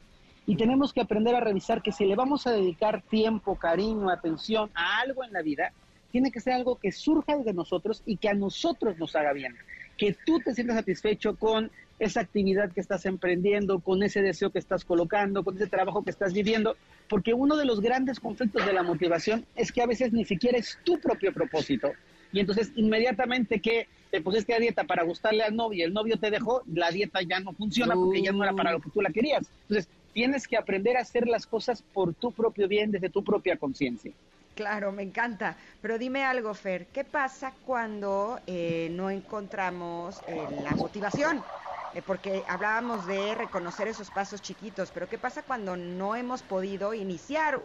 [0.46, 4.70] Y tenemos que aprender a revisar que si le vamos a dedicar tiempo, cariño, atención
[4.74, 5.74] a algo en la vida,
[6.12, 9.54] tiene que ser algo que surja de nosotros y que a nosotros nos haga bien.
[9.96, 14.58] Que tú te sientas satisfecho con esa actividad que estás emprendiendo, con ese deseo que
[14.58, 16.76] estás colocando, con ese trabajo que estás viviendo,
[17.08, 20.58] porque uno de los grandes conflictos de la motivación es que a veces ni siquiera
[20.58, 21.92] es tu propio propósito.
[22.32, 26.18] Y entonces inmediatamente que te pusiste a dieta para gustarle al novio y el novio
[26.18, 29.00] te dejó, la dieta ya no funciona porque ya no era para lo que tú
[29.00, 29.46] la querías.
[29.62, 33.56] Entonces tienes que aprender a hacer las cosas por tu propio bien, desde tu propia
[33.56, 34.12] conciencia.
[34.54, 35.56] Claro, me encanta.
[35.82, 41.42] Pero dime algo, Fer, ¿qué pasa cuando eh, no encontramos eh, la motivación?
[41.92, 46.94] Eh, porque hablábamos de reconocer esos pasos chiquitos, pero ¿qué pasa cuando no hemos podido
[46.94, 47.60] iniciar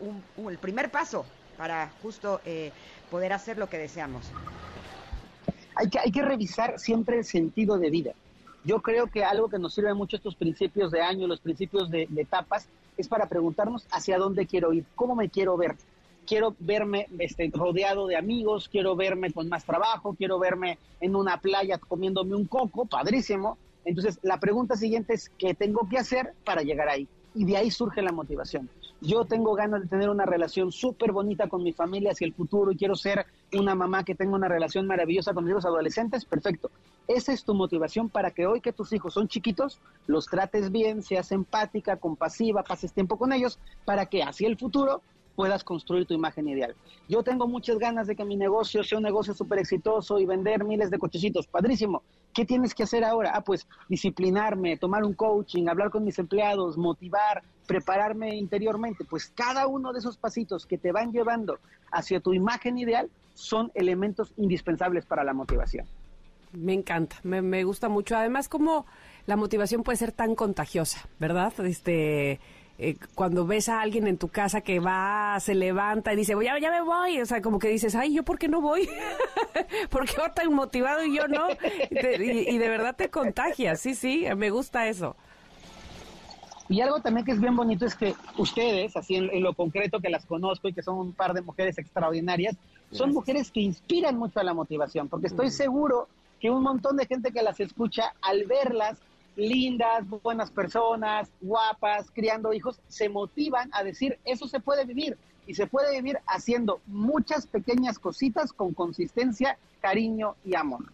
[0.48, 1.26] el primer paso
[1.58, 2.40] para justo
[3.12, 4.26] poder hacer lo que deseamos?
[5.76, 8.14] Hay que, hay que revisar siempre el sentido de vida.
[8.66, 12.08] Yo creo que algo que nos sirve mucho estos principios de año, los principios de,
[12.10, 12.68] de etapas,
[12.98, 15.76] es para preguntarnos hacia dónde quiero ir, cómo me quiero ver
[16.30, 21.42] quiero verme este, rodeado de amigos, quiero verme con más trabajo, quiero verme en una
[21.42, 23.58] playa comiéndome un coco, padrísimo.
[23.84, 27.08] Entonces, la pregunta siguiente es, ¿qué tengo que hacer para llegar ahí?
[27.34, 28.70] Y de ahí surge la motivación.
[29.02, 32.72] Yo tengo ganas de tener una relación súper bonita con mi familia hacia el futuro
[32.72, 36.70] y quiero ser una mamá que tenga una relación maravillosa con mis hijos adolescentes, perfecto.
[37.08, 41.02] Esa es tu motivación para que hoy que tus hijos son chiquitos, los trates bien,
[41.02, 45.02] seas empática, compasiva, pases tiempo con ellos, para que hacia el futuro
[45.36, 46.76] puedas construir tu imagen ideal.
[47.08, 50.64] Yo tengo muchas ganas de que mi negocio sea un negocio súper exitoso y vender
[50.64, 51.48] miles de cochecitos.
[51.48, 52.04] Padrísimo.
[52.34, 53.32] ¿Qué tienes que hacer ahora?
[53.34, 59.06] Ah, pues disciplinarme, tomar un coaching, hablar con mis empleados, motivar, prepararme interiormente.
[59.06, 61.60] Pues cada uno de esos pasitos que te van llevando
[61.92, 65.88] hacia tu imagen ideal son elementos indispensables para la motivación.
[66.52, 68.18] Me encanta, me, gusta mucho.
[68.18, 68.86] Además, como
[69.28, 71.54] la motivación puede ser tan contagiosa, ¿verdad?
[71.60, 72.40] Este
[72.82, 76.58] eh, cuando ves a alguien en tu casa que va, se levanta y dice, ya,
[76.60, 78.88] ya me voy, o sea, como que dices, ay, ¿yo por qué no voy?
[79.90, 81.50] ¿Por qué va tan motivado y yo no?
[81.92, 85.18] Y, de verdad te contagias, sí, sí, me gusta eso.
[86.70, 90.10] Y algo también que es bien bonito es que ustedes, así en, lo concreto que
[90.10, 92.56] las conozco y que son un par de mujeres extraordinarias,
[92.92, 96.08] son mujeres que inspiran mucho a la motivación, porque estoy seguro
[96.40, 99.00] que un montón de gente que las escucha, al verlas,
[99.40, 105.18] lindas, buenas personas, guapas, criando hijos, se motivan a decir, eso se puede vivir
[105.48, 110.92] y se puede vivir haciendo muchas pequeñas cositas con consistencia, cariño y amor.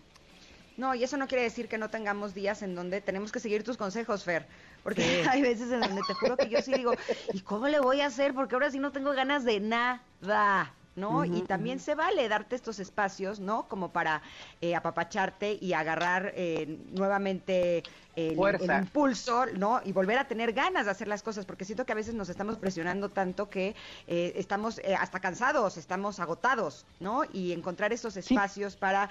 [0.77, 3.63] No, y eso no quiere decir que no tengamos días en donde tenemos que seguir
[3.63, 4.45] tus consejos, Fer.
[4.83, 6.93] Porque hay veces en donde te juro que yo sí digo,
[7.33, 8.33] ¿y cómo le voy a hacer?
[8.33, 10.73] Porque ahora sí no tengo ganas de nada.
[10.95, 11.25] ¿No?
[11.25, 13.67] y también se vale darte estos espacios, ¿no?
[13.67, 14.21] Como para
[14.61, 17.83] eh, apapacharte y agarrar eh, nuevamente
[18.15, 19.81] el, impulso, ¿no?
[19.83, 22.29] Y volver a tener ganas de hacer las cosas, porque siento que a veces nos
[22.29, 23.75] estamos presionando tanto que
[24.07, 27.23] eh, estamos hasta cansados, estamos agotados, ¿no?
[27.33, 29.09] Y encontrar esos espacios para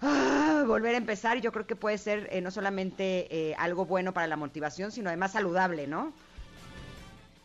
[0.00, 4.36] ah, volver a empezar, yo creo que puede ser no solamente algo bueno para la
[4.36, 6.12] motivación, sino además saludable, ¿no?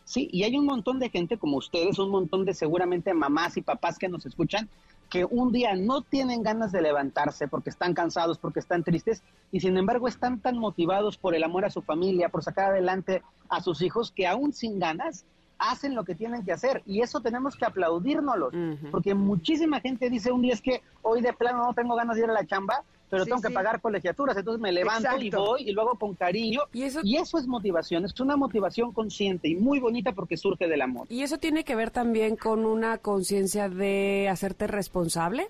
[0.08, 3.60] Sí, y hay un montón de gente como ustedes, un montón de seguramente mamás y
[3.60, 4.66] papás que nos escuchan,
[5.10, 9.60] que un día no tienen ganas de levantarse porque están cansados, porque están tristes, y
[9.60, 13.60] sin embargo están tan motivados por el amor a su familia, por sacar adelante a
[13.60, 15.26] sus hijos, que aún sin ganas
[15.58, 16.82] hacen lo que tienen que hacer.
[16.86, 18.50] Y eso tenemos que aplaudírnoslo,
[18.90, 22.22] porque muchísima gente dice un día es que hoy de plano no tengo ganas de
[22.22, 25.72] ir a la chamba, pero tengo que pagar colegiaturas, entonces me levanto y voy y
[25.72, 26.60] luego con cariño.
[26.72, 27.00] ¿Y eso?
[27.02, 31.06] y eso es motivación, es una motivación consciente y muy bonita porque surge del amor.
[31.10, 35.48] ¿Y eso tiene que ver también con una conciencia de hacerte responsable?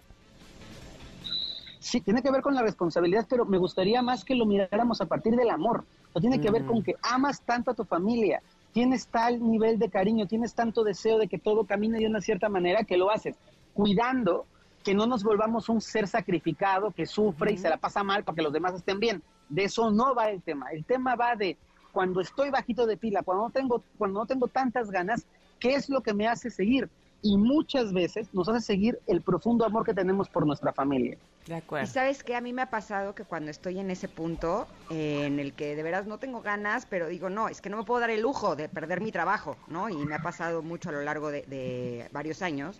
[1.80, 5.06] Sí, tiene que ver con la responsabilidad, pero me gustaría más que lo miráramos a
[5.06, 5.84] partir del amor.
[6.12, 8.42] O tiene que ver con que amas tanto a tu familia,
[8.72, 12.48] tienes tal nivel de cariño, tienes tanto deseo de que todo camine de una cierta
[12.48, 13.36] manera que lo haces,
[13.74, 14.46] cuidando
[14.88, 18.36] que no nos volvamos un ser sacrificado que sufre y se la pasa mal para
[18.36, 19.22] que los demás estén bien.
[19.50, 20.70] De eso no va el tema.
[20.70, 21.58] El tema va de
[21.92, 25.26] cuando estoy bajito de pila, cuando no tengo, cuando no tengo tantas ganas,
[25.58, 26.88] ¿qué es lo que me hace seguir?
[27.22, 31.18] Y muchas veces nos hace seguir el profundo amor que tenemos por nuestra familia.
[31.48, 31.88] De acuerdo.
[31.88, 35.24] Y sabes que a mí me ha pasado que cuando estoy en ese punto eh,
[35.24, 37.84] en el que de veras no tengo ganas, pero digo, no, es que no me
[37.84, 39.88] puedo dar el lujo de perder mi trabajo, ¿no?
[39.88, 42.78] Y me ha pasado mucho a lo largo de, varios años.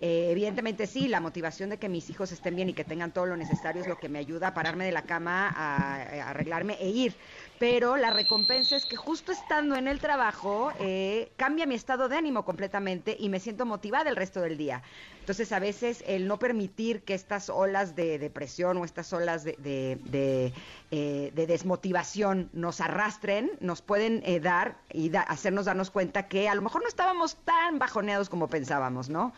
[0.00, 3.26] Eh, evidentemente sí, la motivación de que mis hijos estén bien y que tengan todo
[3.26, 6.88] lo necesario es lo que me ayuda a pararme de la cama, a, arreglarme e
[6.88, 7.16] ir.
[7.58, 12.16] Pero la recompensa es que justo estando en el trabajo eh, cambia mi estado de
[12.16, 14.82] ánimo completamente y me siento motivada el resto del día.
[15.20, 19.56] Entonces a veces el no permitir que estas olas de depresión o estas olas de,
[19.58, 20.52] de,
[20.90, 26.62] eh, desmotivación nos arrastren, nos pueden eh, dar y hacernos darnos cuenta que a lo
[26.62, 29.32] mejor no estábamos tan bajoneados como pensábamos, ¿no?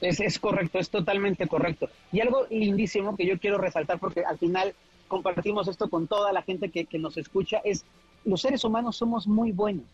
[0.00, 1.90] Es, es correcto, es totalmente correcto.
[2.10, 4.74] Y algo lindísimo que yo quiero resaltar porque al final
[5.10, 7.84] compartimos esto con toda la gente que, que nos escucha es
[8.24, 9.84] los seres humanos somos muy buenos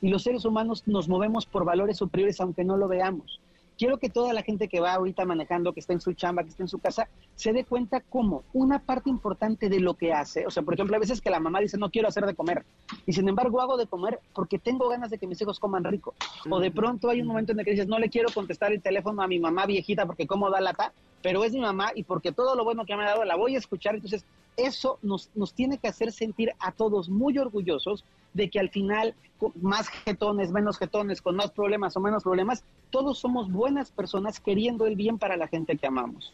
[0.00, 3.40] y los seres humanos nos movemos por valores superiores aunque no lo veamos
[3.76, 6.50] quiero que toda la gente que va ahorita manejando, que está en su chamba, que
[6.50, 10.46] está en su casa, se dé cuenta cómo una parte importante de lo que hace,
[10.46, 12.64] o sea, por ejemplo, a veces que la mamá dice, no quiero hacer de comer,
[13.06, 16.14] y sin embargo hago de comer porque tengo ganas de que mis hijos coman rico.
[16.50, 18.82] O de pronto hay un momento en el que dices, no le quiero contestar el
[18.82, 22.32] teléfono a mi mamá viejita porque cómo da lata, pero es mi mamá y porque
[22.32, 23.94] todo lo bueno que me ha dado la voy a escuchar.
[23.94, 24.24] Entonces,
[24.56, 28.04] eso nos, nos tiene que hacer sentir a todos muy orgullosos
[28.34, 29.14] de que al final,
[29.60, 34.86] más jetones, menos jetones, con más problemas o menos problemas, todos somos buenas personas queriendo
[34.86, 36.32] el bien para la gente que amamos.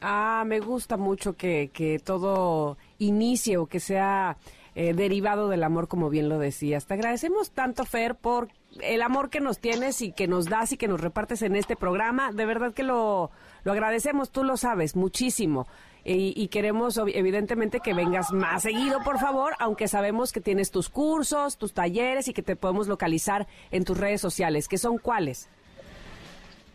[0.00, 4.36] Ah, me gusta mucho que, que todo inicie o que sea
[4.74, 6.86] eh, derivado del amor, como bien lo decías.
[6.86, 8.48] Te agradecemos tanto, Fer, por
[8.80, 11.76] el amor que nos tienes y que nos das y que nos repartes en este
[11.76, 12.32] programa.
[12.32, 13.30] De verdad que lo,
[13.62, 15.66] lo agradecemos, tú lo sabes, muchísimo.
[16.06, 21.56] Y, queremos, evidentemente, que vengas más seguido, por favor, aunque sabemos que tienes tus cursos,
[21.56, 24.68] tus talleres y que te podemos localizar en tus redes sociales.
[24.68, 25.48] ¿Qué son cuáles?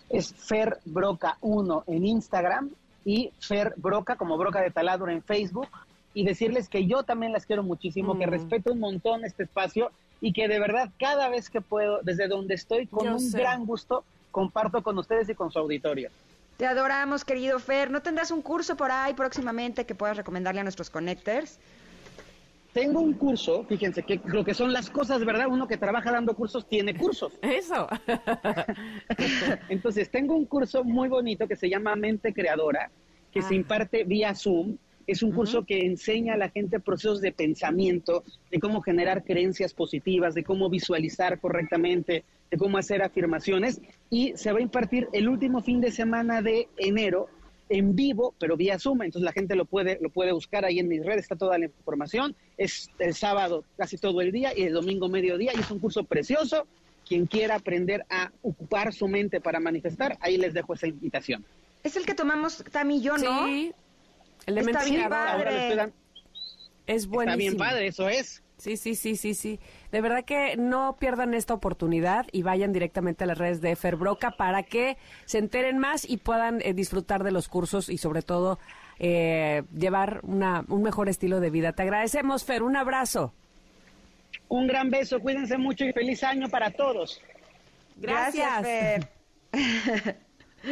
[0.09, 2.71] Es Fer Broca 1 en Instagram
[3.05, 5.67] y Fer Broca, como Broca de Taladro en Facebook.
[6.15, 8.31] Y decirles que yo también las quiero muchísimo, que mm.
[8.31, 12.55] respeto un montón este espacio y que de verdad cada vez que puedo, desde donde
[12.55, 16.09] estoy, con un gran gusto, comparto con ustedes y con su auditorio.
[16.59, 17.89] Te adoramos, querido Fer.
[17.89, 21.57] ¿No tendrás un curso por ahí próximamente que puedas recomendarle a nuestros connectors?
[22.73, 25.47] Tengo un curso, fíjense que lo que son las cosas, ¿verdad?
[25.47, 27.31] Uno que trabaja dando cursos tiene cursos.
[27.41, 27.87] Eso.
[29.69, 32.91] Entonces, tengo un curso muy bonito que se llama Mente Creadora,
[33.31, 33.57] que se ah.
[33.57, 34.75] imparte vía Zoom.
[35.09, 39.73] Es un curso que enseña a la gente procesos de pensamiento, de cómo generar creencias
[39.73, 43.81] positivas, de cómo visualizar correctamente, de cómo hacer afirmaciones.
[44.11, 47.27] Y se va a impartir el último fin de semana de enero
[47.69, 50.87] en vivo, pero vía Zoom, entonces la gente lo puede, lo puede buscar ahí en
[50.87, 54.73] mis redes, está toda la información, es el sábado casi todo el día y el
[54.73, 56.67] domingo mediodía y es un curso precioso,
[57.07, 61.43] quien quiera aprender a ocupar su mente para manifestar, ahí les dejo esa invitación.
[61.83, 63.47] Es el que tomamos Tami y yo, ¿no?
[63.47, 63.73] Sí,
[64.49, 65.93] el Está bien padre.
[66.87, 67.19] Es buenísimo.
[67.19, 68.43] Está bien padre, eso es.
[68.57, 69.59] Sí, sí, sí, sí, sí.
[69.91, 74.31] De verdad que no pierdan esta oportunidad y vayan directamente a las redes de Ferbroca
[74.31, 78.59] para que se enteren más y puedan eh, disfrutar de los cursos y sobre todo
[78.99, 81.71] eh, llevar una, un mejor estilo de vida.
[81.71, 82.63] Te agradecemos, Fer.
[82.63, 83.33] Un abrazo.
[84.49, 85.21] Un gran beso.
[85.21, 87.21] Cuídense mucho y feliz año para todos.
[87.95, 89.09] Gracias, Fer.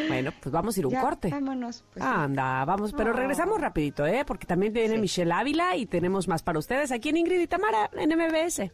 [0.08, 1.30] Bueno, pues vamos a ir un corte.
[1.30, 1.84] Vámonos.
[1.94, 4.24] Pues, Anda, vamos, pero regresamos rapidito, ¿eh?
[4.26, 7.90] Porque también viene Michelle Ávila y tenemos más para ustedes aquí en Ingrid y Tamara
[7.94, 8.72] en MBS.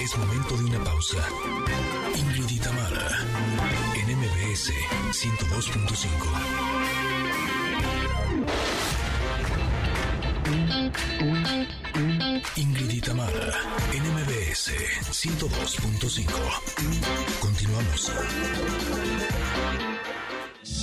[0.00, 1.18] Es momento de una pausa.
[2.14, 3.08] Ingrid y Tamara
[3.96, 4.72] en MBS
[5.10, 6.65] 102.5.
[12.56, 13.52] Ingrid y Tamara,
[13.92, 14.72] NMBS
[15.10, 16.26] 102.5.
[17.40, 18.12] Continuamos.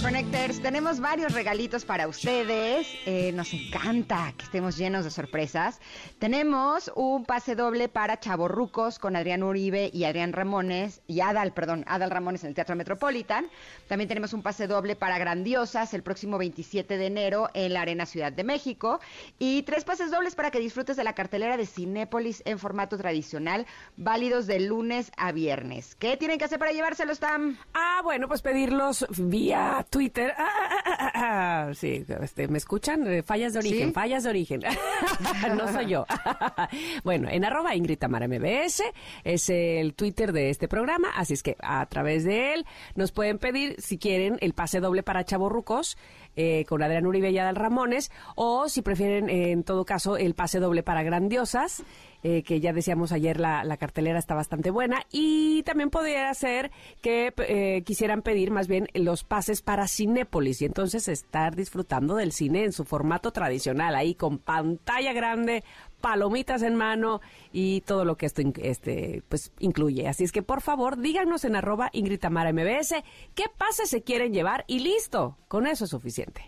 [0.01, 2.88] Connectors, tenemos varios regalitos para ustedes.
[3.05, 5.81] Eh, nos encanta que estemos llenos de sorpresas.
[6.19, 11.84] Tenemos un pase doble para Chaborrucos con Adrián Uribe y Adrián Ramones, y Adal, perdón,
[11.88, 13.47] Adal Ramones en el Teatro Metropolitan.
[13.88, 18.05] También tenemos un pase doble para Grandiosas el próximo 27 de enero en la Arena
[18.05, 18.99] Ciudad de México.
[19.39, 23.65] Y tres pases dobles para que disfrutes de la cartelera de Cinépolis en formato tradicional,
[23.97, 25.95] válidos de lunes a viernes.
[25.95, 27.57] ¿Qué tienen que hacer para llevárselos, Tam?
[27.73, 30.32] Ah, bueno, pues pedirlos vía Twitter.
[30.38, 30.51] Ah,
[30.86, 33.07] ah, ah, sí, este, ¿me escuchan?
[33.07, 34.61] Eh, fallas de origen, fallas de origen.
[35.57, 36.05] no soy yo.
[37.03, 38.84] bueno, en arroba Ingrid Tamara MBS
[39.24, 43.39] es el Twitter de este programa, así es que a través de él nos pueden
[43.39, 45.97] pedir, si quieren, el pase doble para Chavorrucos
[46.36, 50.59] eh, con Adrián Uribe y Adal Ramones, o si prefieren, en todo caso, el pase
[50.59, 51.84] doble para Grandiosas.
[52.25, 56.71] Eh, que ya decíamos ayer la, la, cartelera está bastante buena y también podría ser
[57.01, 62.31] que eh, quisieran pedir más bien los pases para Cinépolis y entonces estar disfrutando del
[62.31, 65.65] cine en su formato tradicional, ahí con pantalla grande,
[66.04, 67.22] palomitas en mano
[67.54, 70.10] y todo lo que esto este, pues, incluye.
[70.10, 72.95] Así es que por favor díganos en arroba Ingrid MBS
[73.34, 76.41] qué pases se quieren llevar y listo, con eso es suficiente.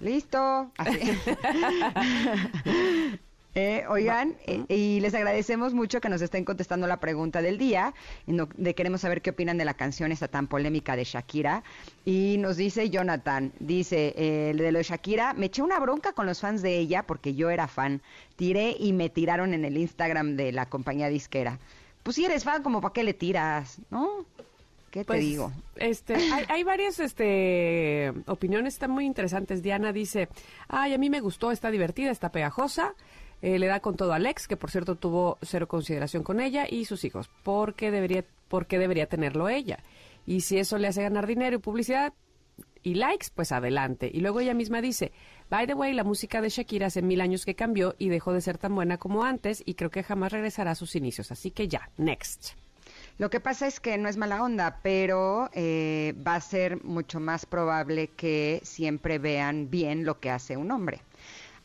[0.00, 0.72] Listo.
[3.56, 7.94] Eh, oigan, eh, y les agradecemos mucho que nos estén contestando la pregunta del día,
[8.26, 11.62] de queremos saber qué opinan de la canción esta tan polémica de Shakira.
[12.04, 16.26] Y nos dice Jonathan, dice, eh, de lo de Shakira, me eché una bronca con
[16.26, 18.02] los fans de ella porque yo era fan.
[18.34, 21.60] Tiré y me tiraron en el Instagram de la compañía disquera.
[22.02, 24.26] Pues si eres fan, como para qué le tiras, ¿no?
[24.90, 25.52] ¿Qué te pues, digo?
[25.76, 29.62] Este, hay, hay, varias este, opiniones, están muy interesantes.
[29.62, 30.28] Diana dice,
[30.68, 32.94] ay, a mí me gustó, está divertida, está pegajosa.
[33.44, 36.66] Eh, le da con todo a Alex, que por cierto tuvo cero consideración con ella
[36.66, 37.28] y sus hijos.
[37.42, 39.80] ¿Por qué debería, por qué debería tenerlo ella?
[40.24, 42.14] Y si eso le hace ganar dinero y publicidad
[42.82, 44.10] y likes, pues adelante.
[44.10, 45.12] Y luego ella misma dice,
[45.50, 48.40] by the way, la música de Shakira hace mil años que cambió y dejó de
[48.40, 51.30] ser tan buena como antes y creo que jamás regresará a sus inicios.
[51.30, 52.52] Así que ya, next.
[53.18, 57.20] Lo que pasa es que no es mala onda, pero eh, va a ser mucho
[57.20, 61.02] más probable que siempre vean bien lo que hace un hombre,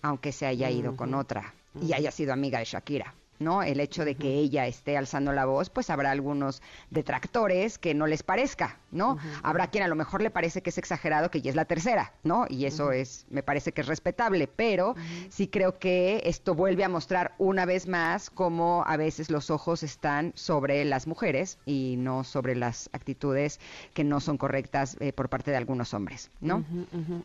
[0.01, 3.15] aunque se haya ido con otra y haya sido amiga de Shakira.
[3.39, 3.63] ¿No?
[3.63, 8.05] El hecho de que ella esté alzando la voz, pues habrá algunos detractores que no
[8.05, 9.17] les parezca, ¿no?
[9.43, 12.13] Habrá quien a lo mejor le parece que es exagerado que ya es la tercera,
[12.23, 12.45] ¿no?
[12.49, 14.95] Y eso es, me parece que es respetable, pero
[15.29, 19.83] sí creo que esto vuelve a mostrar una vez más cómo a veces los ojos
[19.83, 23.59] están sobre las mujeres y no sobre las actitudes
[23.93, 26.65] que no son correctas eh, por parte de algunos hombres, ¿no?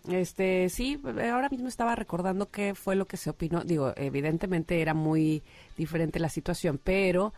[0.09, 4.95] Este, sí, ahora mismo estaba recordando qué fue lo que se opinó, digo, evidentemente era
[4.95, 5.43] muy
[5.77, 7.33] diferente la situación, pero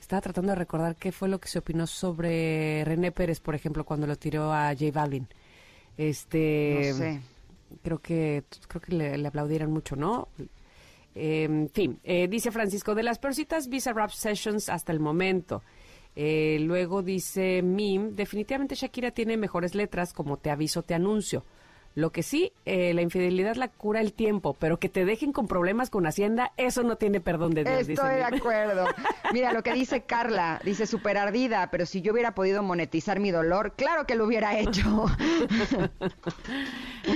[0.00, 3.84] estaba tratando de recordar qué fue lo que se opinó sobre René Pérez, por ejemplo,
[3.84, 5.28] cuando lo tiró a J Balvin.
[5.96, 7.20] Este, no sé.
[7.82, 10.28] Creo que creo que le, aplaudieron mucho, ¿no?
[11.14, 15.62] en fin, eh, dice Francisco, de las peorcitas Visa Rap Sessions hasta el momento.
[16.14, 21.44] Eh, luego dice Mim, definitivamente Shakira tiene mejores letras como Te aviso, te anuncio.
[21.94, 25.46] Lo que sí, eh, la infidelidad la cura el tiempo, pero que te dejen con
[25.46, 27.88] problemas con Hacienda, eso no tiene perdón de Dios.
[27.88, 28.86] Estoy de acuerdo.
[29.32, 33.30] Mira lo que dice Carla, dice súper ardida, pero si yo hubiera podido monetizar mi
[33.30, 34.82] dolor, claro que lo hubiera hecho.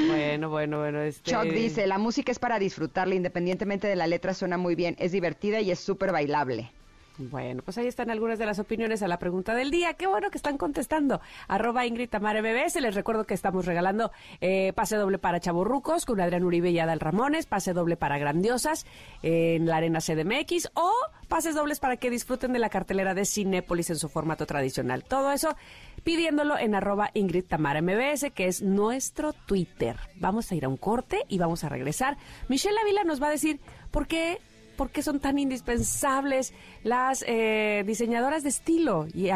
[0.08, 1.00] bueno, bueno, bueno.
[1.00, 1.30] Este...
[1.30, 5.12] Chuck dice, la música es para disfrutarla, independientemente de la letra, suena muy bien, es
[5.12, 6.70] divertida y es súper bailable.
[7.18, 9.94] Bueno, pues ahí están algunas de las opiniones a la pregunta del día.
[9.94, 11.20] Qué bueno que están contestando.
[11.48, 12.80] Arroba Ingrid Tamara MBS.
[12.80, 17.00] Les recuerdo que estamos regalando eh, pase doble para Chaburrucos con Adrián Uribe y Adal
[17.00, 18.86] Ramones, pase doble para Grandiosas
[19.22, 20.92] en la Arena CDMX o
[21.28, 25.04] pases dobles para que disfruten de la cartelera de Cinépolis en su formato tradicional.
[25.04, 25.56] Todo eso
[26.04, 29.96] pidiéndolo en arroba Ingrid Tamara MBS, que es nuestro Twitter.
[30.16, 32.18] Vamos a ir a un corte y vamos a regresar.
[32.48, 33.60] Michelle Avila nos va a decir
[33.90, 34.38] por qué
[34.76, 36.52] por qué son tan indispensables
[36.84, 39.30] las eh, diseñadoras de estilo y,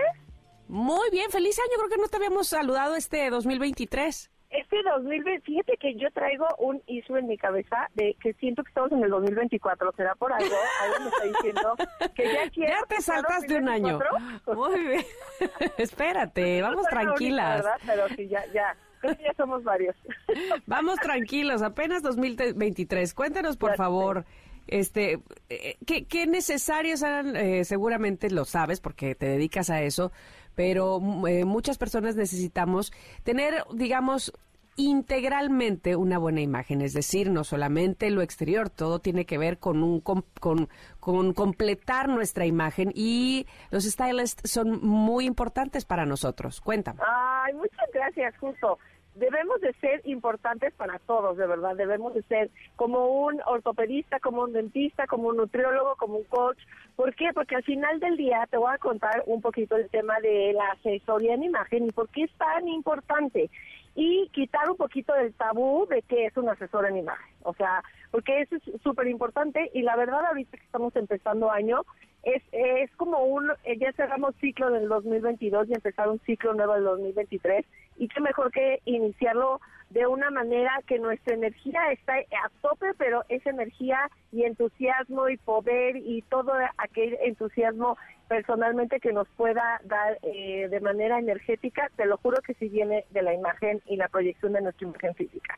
[0.69, 4.31] Muy bien, feliz año, creo que no te habíamos saludado este 2023.
[4.51, 8.93] Este 2027 que yo traigo un ISO en mi cabeza de que siento que estamos
[8.93, 10.55] en el 2024, ¿será por algo?
[10.83, 11.77] Algo me está diciendo
[12.15, 12.73] que ya quiero...
[12.73, 13.99] Ya te saltaste un año.
[14.47, 15.05] Muy bien.
[15.79, 17.67] Espérate, vamos tranquilas.
[17.85, 18.77] Pero sí, ya, ya.
[19.01, 19.95] Creo que ya somos varios.
[20.67, 23.13] Vamos tranquilos, apenas 2023.
[23.13, 24.25] Cuéntanos, por favor,
[24.67, 27.37] este, eh, ¿qué, qué necesarios eran?
[27.37, 30.13] Eh, seguramente lo sabes porque te dedicas a eso,
[30.55, 32.93] pero mm, eh, muchas personas necesitamos
[33.23, 34.33] tener, digamos,
[34.79, 39.83] integralmente una buena imagen, es decir, no solamente lo exterior, todo tiene que ver con
[39.83, 40.69] un con, con,
[41.01, 46.61] con, completar nuestra imagen y los stylists son muy importantes para nosotros.
[46.61, 47.01] Cuéntame.
[47.07, 48.79] Ay, muchas gracias, justo
[49.17, 51.75] debemos de ser importantes para todos, de verdad.
[51.77, 56.59] Debemos de ser como un ortopedista, como un dentista, como un nutriólogo, como un coach.
[56.95, 57.31] ¿Por qué?
[57.35, 60.73] Porque al final del día te voy a contar un poquito el tema de la
[60.73, 63.51] asesoría en imagen y por qué es tan importante.
[63.99, 67.35] y quitar un poquito del tabú de que es un asesor en imagen.
[67.45, 71.81] O sea, porque eso es súper importante y la verdad ahorita que estamos empezando año,
[72.23, 76.75] es, es como un, eh, ya cerramos ciclo del 2022 y empezar un ciclo nuevo
[76.75, 77.65] del 2023
[77.99, 83.25] y qué mejor que iniciarlo de una manera que nuestra energía está a tope, pero
[83.29, 87.97] esa energía y entusiasmo y poder y todo aquel entusiasmo
[88.29, 93.05] personalmente que nos pueda dar eh, de manera energética, te lo juro que sí viene
[93.11, 95.55] de la imagen y la proyección de nuestra imagen física.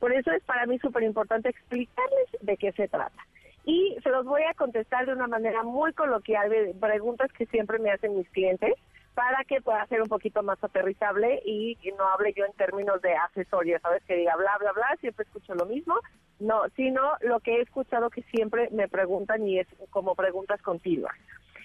[0.00, 3.26] Por eso es para mí súper importante explicarles de qué se trata.
[3.64, 7.78] Y se los voy a contestar de una manera muy coloquial de preguntas que siempre
[7.78, 8.74] me hacen mis clientes
[9.20, 13.12] para que pueda ser un poquito más aterrizable y no hable yo en términos de
[13.12, 14.02] asesoría, ¿sabes?
[14.04, 15.94] Que diga bla, bla, bla, siempre escucho lo mismo.
[16.38, 21.14] No, sino lo que he escuchado que siempre me preguntan y es como preguntas continuas.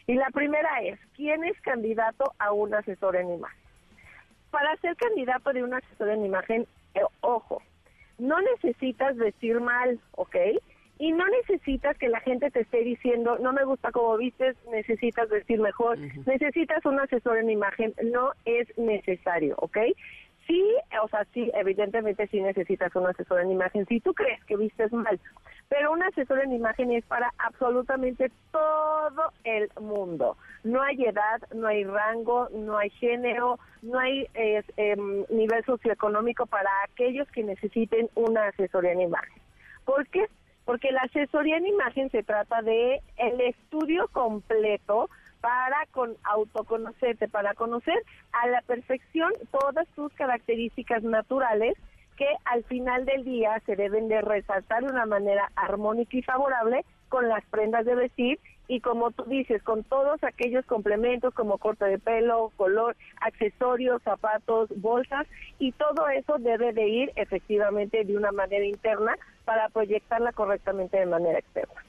[0.06, 3.62] Y la primera es, ¿quién es candidato a un asesor en imagen?
[4.52, 7.62] Para ser candidato de un asesor en imagen, eh, ojo,
[8.18, 10.36] no necesitas vestir mal, ¿ok?
[10.98, 15.30] Y no necesitas que la gente te esté diciendo, no me gusta cómo vistes, necesitas
[15.30, 19.78] vestir mejor, necesitas un asesor en imagen, no es necesario, ¿ok?
[20.48, 20.64] Sí,
[21.02, 23.86] o sea, sí, evidentemente sí necesitas un asesor en imagen.
[23.88, 25.20] Si tú crees que vistes mal,
[25.70, 30.38] pero un asesor en imagen es para absolutamente todo el mundo.
[30.64, 36.70] No hay edad, no hay rango, no hay género, no hay em, nivel socioeconómico para
[36.84, 39.42] aquellos que necesiten una asesoría en imagen.
[39.84, 40.28] ¿Por qué?
[40.66, 45.10] Porque la asesoría en imagen se trata de el estudio completo
[45.42, 48.02] para con autoconocerte, para conocer
[48.32, 51.78] a la perfección todas tus características naturales
[52.18, 56.84] que al final del día se deben de resaltar de una manera armónica y favorable
[57.10, 61.86] con las prendas de vestir y como tú dices, con todos aquellos complementos como corte
[61.86, 65.28] de pelo, color, accesorios, zapatos, bolsas
[65.60, 71.06] y todo eso debe de ir efectivamente de una manera interna para proyectarla correctamente de
[71.06, 71.84] manera externa.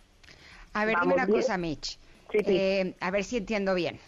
[0.75, 1.99] A ver, dime una cosa, Mitch.
[2.33, 3.99] Eh, a ver si entiendo bien.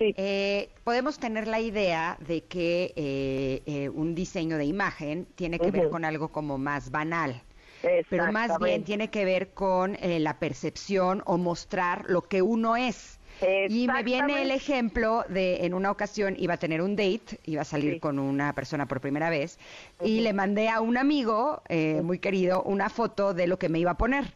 [0.00, 5.70] Eh, podemos tener la idea de que eh, eh, un diseño de imagen tiene que
[5.70, 7.42] ver con algo como más banal.
[8.08, 13.18] Pero más bien tiene que ver con la percepción o mostrar lo que uno es.
[13.68, 17.62] Y me viene el ejemplo de en una ocasión iba a tener un date, iba
[17.62, 19.58] a salir con una persona por primera vez
[20.02, 21.62] y le mandé a un amigo
[22.02, 24.34] muy querido una foto de lo que me iba a poner.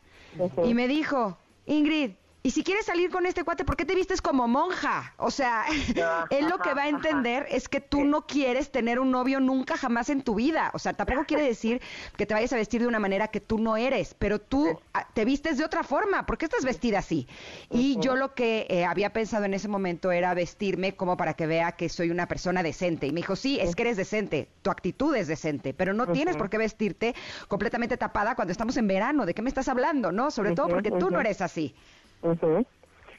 [0.64, 1.36] Y me dijo,
[1.66, 2.12] Ingrid,
[2.46, 5.14] y si quieres salir con este cuate, ¿por qué te vistes como monja?
[5.16, 5.64] O sea,
[6.30, 9.78] él lo que va a entender es que tú no quieres tener un novio nunca
[9.78, 10.70] jamás en tu vida.
[10.74, 11.80] O sea, tampoco quiere decir
[12.18, 15.08] que te vayas a vestir de una manera que tú no eres, pero tú ah,
[15.14, 16.26] te vistes de otra forma.
[16.26, 17.26] ¿Por qué estás vestida así?
[17.70, 21.46] Y yo lo que eh, había pensado en ese momento era vestirme como para que
[21.46, 23.06] vea que soy una persona decente.
[23.06, 26.36] Y me dijo, sí, es que eres decente, tu actitud es decente, pero no tienes
[26.36, 27.14] por qué vestirte
[27.48, 29.24] completamente tapada cuando estamos en verano.
[29.24, 30.12] ¿De qué me estás hablando?
[30.12, 31.74] No, sobre todo porque tú no eres así.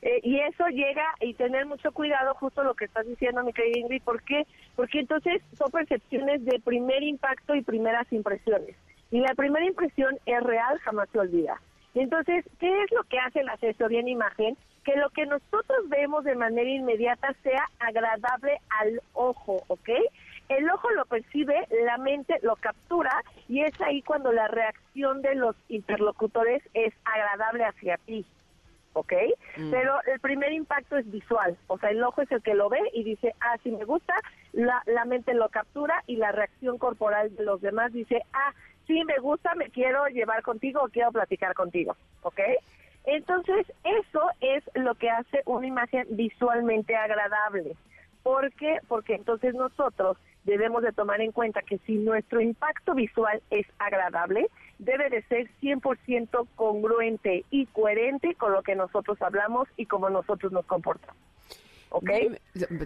[0.01, 3.80] Eh, y eso llega y tener mucho cuidado, justo lo que estás diciendo, mi querida
[3.80, 4.45] Ingrid, ¿por qué?
[4.76, 8.76] Porque entonces son percepciones de primer impacto y primeras impresiones.
[9.10, 11.60] Y la primera impresión es real, jamás se olvida.
[11.95, 14.58] Entonces, ¿qué es lo que hace la asesoría en imagen?
[14.84, 19.89] Que lo que nosotros vemos de manera inmediata sea agradable al ojo, ¿ok?
[20.49, 25.34] El ojo lo percibe, la mente lo captura y es ahí cuando la reacción de
[25.34, 28.26] los interlocutores es agradable hacia ti.
[28.96, 29.14] ¿Ok?
[29.58, 29.72] Mm.
[29.72, 32.80] Pero el primer impacto es visual, o sea, el ojo es el que lo ve
[32.93, 34.16] y dice, ah, sí me gusta,
[34.54, 38.54] la, la mente lo captura y la reacción corporal de los demás dice, ah,
[38.88, 42.39] sí me gusta, me quiero llevar contigo o quiero platicar contigo, ¿ok?
[43.04, 47.76] Entonces, eso es lo que hace una imagen visualmente agradable.
[48.24, 48.80] ¿Por qué?
[48.88, 54.48] Porque entonces nosotros debemos de tomar en cuenta que si nuestro impacto visual es agradable,
[54.80, 60.52] debe de ser 100% congruente y coherente con lo que nosotros hablamos y como nosotros
[60.52, 61.22] nos comportamos.
[61.90, 62.10] ¿Ok?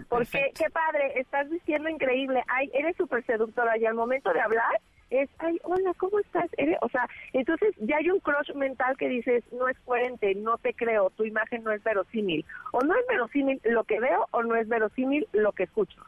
[0.08, 4.80] Porque, qué padre, estás diciendo increíble, ay, eres súper seductora y al momento de hablar
[5.10, 6.48] es, ay, hola, ¿cómo estás?
[6.82, 10.74] O sea, entonces ya hay un crush mental que dices, no es coherente, no te
[10.74, 12.44] creo, tu imagen no es verosímil.
[12.70, 16.00] O no es verosímil lo que veo o no es verosímil lo que escucho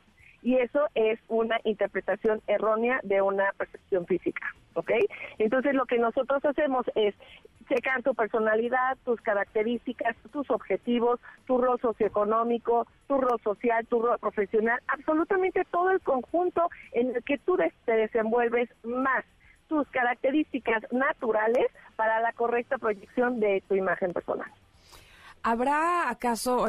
[0.43, 4.90] y eso es una interpretación errónea de una percepción física, ¿ok?
[5.38, 7.14] Entonces lo que nosotros hacemos es
[7.68, 14.18] checar tu personalidad, tus características, tus objetivos, tu rol socioeconómico, tu rol social, tu rol
[14.18, 19.24] profesional, absolutamente todo el conjunto en el que tú te desenvuelves más
[19.68, 21.66] tus características naturales
[21.97, 24.51] para la correcta proyección de tu imagen personal.
[25.43, 26.68] ¿Habrá acaso,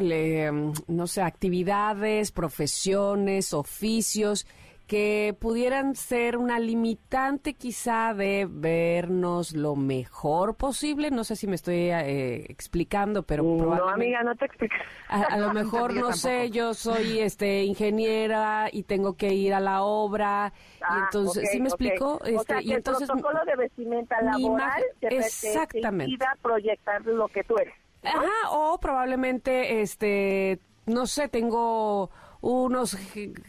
[0.87, 4.47] no sé, actividades, profesiones, oficios
[4.87, 11.09] que pudieran ser una limitante quizá de vernos lo mejor posible.
[11.09, 14.81] No sé si me estoy eh, explicando, pero No, amiga, no te expliques.
[15.07, 19.83] A, lo mejor, no sé, yo soy este ingeniera y tengo que ir a la
[19.83, 20.51] obra.
[20.79, 22.17] y ah, entonces, ¿sí me explico?
[22.17, 26.17] o sea, este, y entonces, el protocolo de vestimenta laboral te, exactamente.
[26.41, 27.73] proyectar lo que tú eres.
[28.03, 32.09] Ajá, o probablemente, este, no sé, tengo
[32.43, 32.95] unos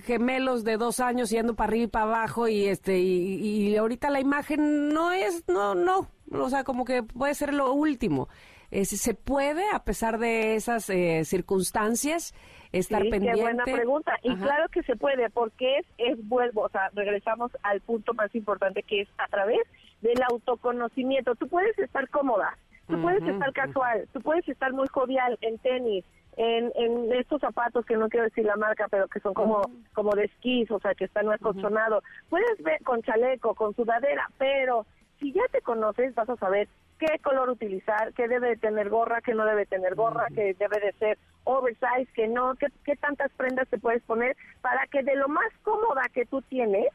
[0.05, 4.09] gemelos de dos años y ando para arriba y para abajo y este y, ahorita
[4.09, 6.09] la imagen no es no no.
[6.31, 8.29] O sea como que puede ser lo último.
[8.71, 12.35] Se puede a pesar de esas eh, circunstancias
[12.71, 14.13] estar sí, pendiente qué buena pregunta.
[14.23, 18.33] Y claro que se puede porque es es vuelvo o sea regresamos al punto más
[18.33, 19.61] importante que es a través
[20.03, 21.35] del autoconocimiento.
[21.35, 22.57] Tú puedes estar cómoda
[22.87, 26.05] tú puedes estar casual tú puedes estar muy jovial en tenis
[26.37, 29.63] en, en estos zapatos que no quiero decir la marca, pero que son como,
[29.93, 32.03] como de esquís, o sea, que están acolchonados.
[32.29, 34.87] Puedes ver con chaleco, con sudadera, pero
[35.21, 39.21] si ya te conoces, vas a saber qué color utilizar, qué debe de tener gorra,
[39.21, 43.31] qué no debe tener gorra, qué debe de ser oversize, qué no, qué, qué tantas
[43.33, 46.89] prendas te puedes poner para que de lo más cómoda que tú tienes,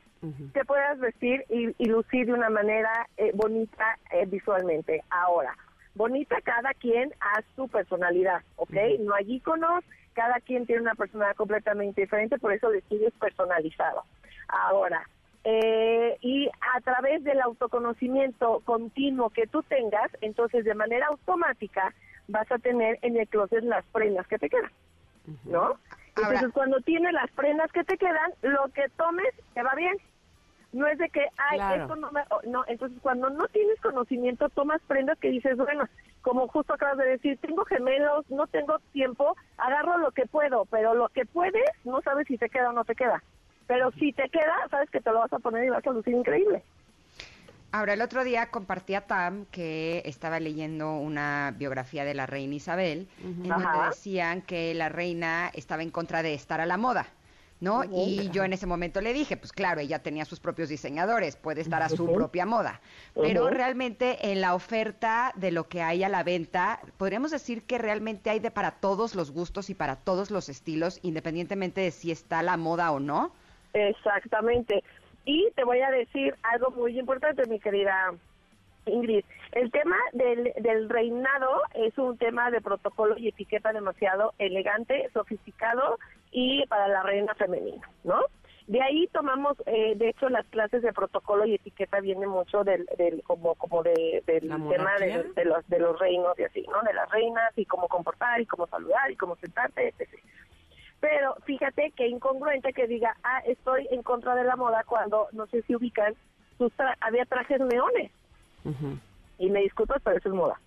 [0.53, 5.01] te puedas vestir y, y, lucir de una manera eh, bonita eh, visualmente.
[5.09, 5.55] Ahora,
[5.99, 8.73] bonita cada quien a su personalidad, ¿ok?
[9.01, 13.13] No hay iconos, cada quien tiene una personalidad completamente diferente, por eso el estilo es
[13.15, 14.05] personalizado.
[14.47, 15.05] Ahora,
[15.43, 21.93] eh, y a través del autoconocimiento continuo que tú tengas, entonces de manera automática
[22.29, 24.71] vas a tener en el closet las prendas que te quedan,
[25.43, 25.77] ¿no?
[26.15, 29.97] Entonces cuando tienes las prendas que te quedan, lo que tomes te va bien.
[30.71, 32.21] No es de que, ay, esto no me...
[32.47, 35.87] No, entonces cuando no tienes conocimiento, tomas prendas que dices, bueno,
[36.21, 40.93] como justo acabas de decir, tengo gemelos, no tengo tiempo, agarro lo que puedo, pero
[40.93, 43.23] lo que puedes, no sabes si te queda o no te queda.
[43.67, 46.13] Pero si te queda, sabes que te lo vas a poner y vas a lucir
[46.13, 46.63] increíble.
[47.71, 53.07] Ahora, el otro día compartía Tam que estaba leyendo una biografía de la reina Isabel,
[53.23, 57.05] en donde decían que la reina estaba en contra de estar a la moda.
[57.59, 57.83] ¿No?
[57.83, 61.61] Y yo en ese momento le dije, pues claro, ella tenía sus propios diseñadores, puede
[61.61, 62.79] estar a su propia moda,
[63.13, 67.77] pero realmente en la oferta de lo que hay a la venta, podríamos decir que
[67.77, 72.11] realmente hay de para todos los gustos y para todos los estilos, independientemente de si
[72.11, 73.31] está la moda o no.
[73.73, 74.83] Exactamente.
[75.25, 78.13] Y te voy a decir algo muy importante, mi querida
[78.85, 79.23] Ingrid.
[79.51, 85.97] El tema del, del reinado es un tema de protocolo y etiqueta demasiado elegante, sofisticado
[86.31, 88.21] y para la reina femenina, ¿no?
[88.67, 92.87] De ahí tomamos, eh, de hecho, las clases de protocolo y etiqueta viene mucho del,
[92.99, 96.79] del como, como de, del tema de, de, los, de los reinos y así, ¿no?
[96.83, 100.07] De las reinas y cómo comportar y cómo saludar y cómo sentarte, etc.
[100.99, 105.47] Pero fíjate que incongruente que diga, ah, estoy en contra de la moda cuando, no
[105.47, 106.13] sé si ubican,
[106.59, 108.11] sus había trajes neones.
[109.39, 110.59] Y me disculpas, pero eso es moda.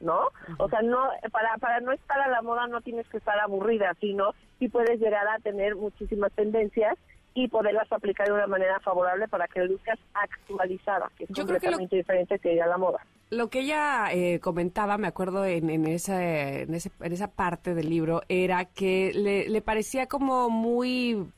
[0.00, 0.28] ¿No?
[0.58, 3.94] O sea, no para para no estar a la moda no tienes que estar aburrida,
[4.00, 6.96] sino sí puedes llegar a tener muchísimas tendencias
[7.34, 12.38] y poderlas aplicar de una manera favorable para que luzcas actualizada, que es completamente diferente
[12.38, 13.00] que ir a la moda.
[13.30, 17.74] Lo que ella eh, comentaba, me acuerdo en, en, esa, en, ese, en esa parte
[17.74, 21.28] del libro, era que le, le parecía como muy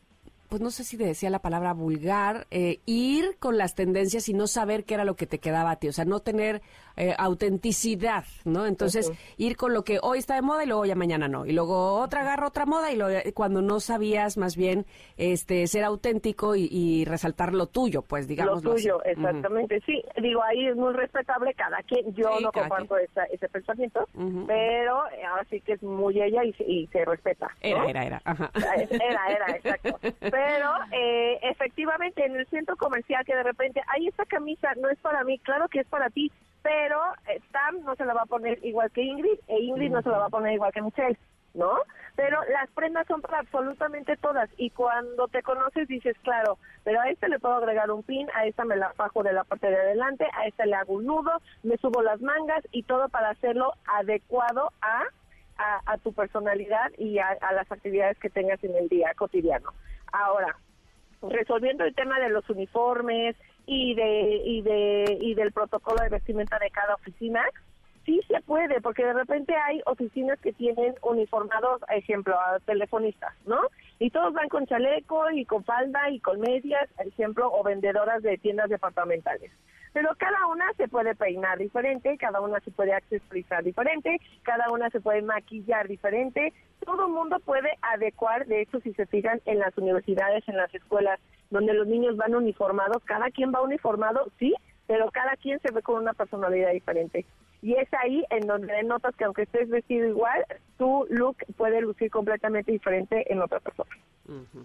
[0.52, 4.46] pues no sé si decía la palabra vulgar, eh, ir con las tendencias y no
[4.46, 6.60] saber qué era lo que te quedaba a ti, o sea, no tener
[6.96, 8.66] eh, autenticidad, ¿no?
[8.66, 11.52] Entonces, ir con lo que hoy está de moda y luego ya mañana no, y
[11.52, 14.86] luego otra agarra otra moda y eh, cuando no sabías más bien
[15.16, 18.62] este ser auténtico y, resaltar lo tuyo, pues digamos.
[18.62, 23.48] Lo tuyo, exactamente, sí, digo, ahí es muy respetable cada quien, yo no comparto ese
[23.48, 24.06] pensamiento,
[24.46, 24.98] pero
[25.28, 27.48] ahora sí que es muy ella y, se respeta.
[27.60, 28.22] Era, era, era,
[28.90, 29.98] Era, era, exacto.
[30.20, 34.98] Pero eh, efectivamente en el centro comercial que de repente, ahí esta camisa no es
[34.98, 36.30] para mí, claro que es para ti,
[36.62, 40.02] pero eh, Tam no se la va a poner igual que Ingrid e Ingrid no
[40.02, 41.18] se la va a poner igual que Michelle,
[41.54, 41.72] ¿no?
[42.14, 47.08] Pero las prendas son para absolutamente todas y cuando te conoces dices, claro, pero a
[47.10, 49.76] este le puedo agregar un pin, a esta me la bajo de la parte de
[49.76, 51.32] adelante, a esta le hago un nudo,
[51.62, 55.04] me subo las mangas y todo para hacerlo adecuado a,
[55.86, 59.72] a, tu personalidad y a las actividades que tengas en el día cotidiano.
[60.12, 60.56] Ahora,
[61.22, 63.36] resolviendo el tema de los uniformes
[63.66, 67.42] y de y de y del protocolo de vestimenta de cada oficina,
[68.04, 73.60] sí se puede, porque de repente hay oficinas que tienen uniformados, ejemplo, a telefonistas, ¿no?
[73.98, 78.38] Y todos van con chaleco y con falda y con medias, ejemplo, o vendedoras de
[78.38, 79.50] tiendas departamentales.
[79.92, 84.90] Pero cada una se puede peinar diferente, cada una se puede accessorizar diferente, cada una
[84.90, 86.52] se puede maquillar diferente,
[86.84, 90.74] todo el mundo puede adecuar, de hecho si se fijan en las universidades, en las
[90.74, 91.20] escuelas
[91.50, 94.54] donde los niños van uniformados, cada quien va uniformado, sí,
[94.86, 97.26] pero cada quien se ve con una personalidad diferente.
[97.62, 100.44] Y es ahí en donde notas que aunque estés vestido igual,
[100.78, 103.90] tu look puede lucir completamente diferente en otra persona.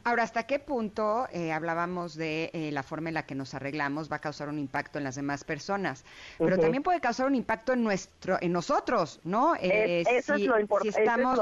[0.03, 4.09] Ahora, ¿hasta qué punto eh, hablábamos de eh, la forma en la que nos arreglamos
[4.09, 6.05] va a causar un impacto en las demás personas?
[6.37, 9.55] Pero también puede causar un impacto en nuestro, en nosotros, ¿no?
[9.55, 10.93] Eh, eso es lo importante.
[10.93, 11.41] Si estamos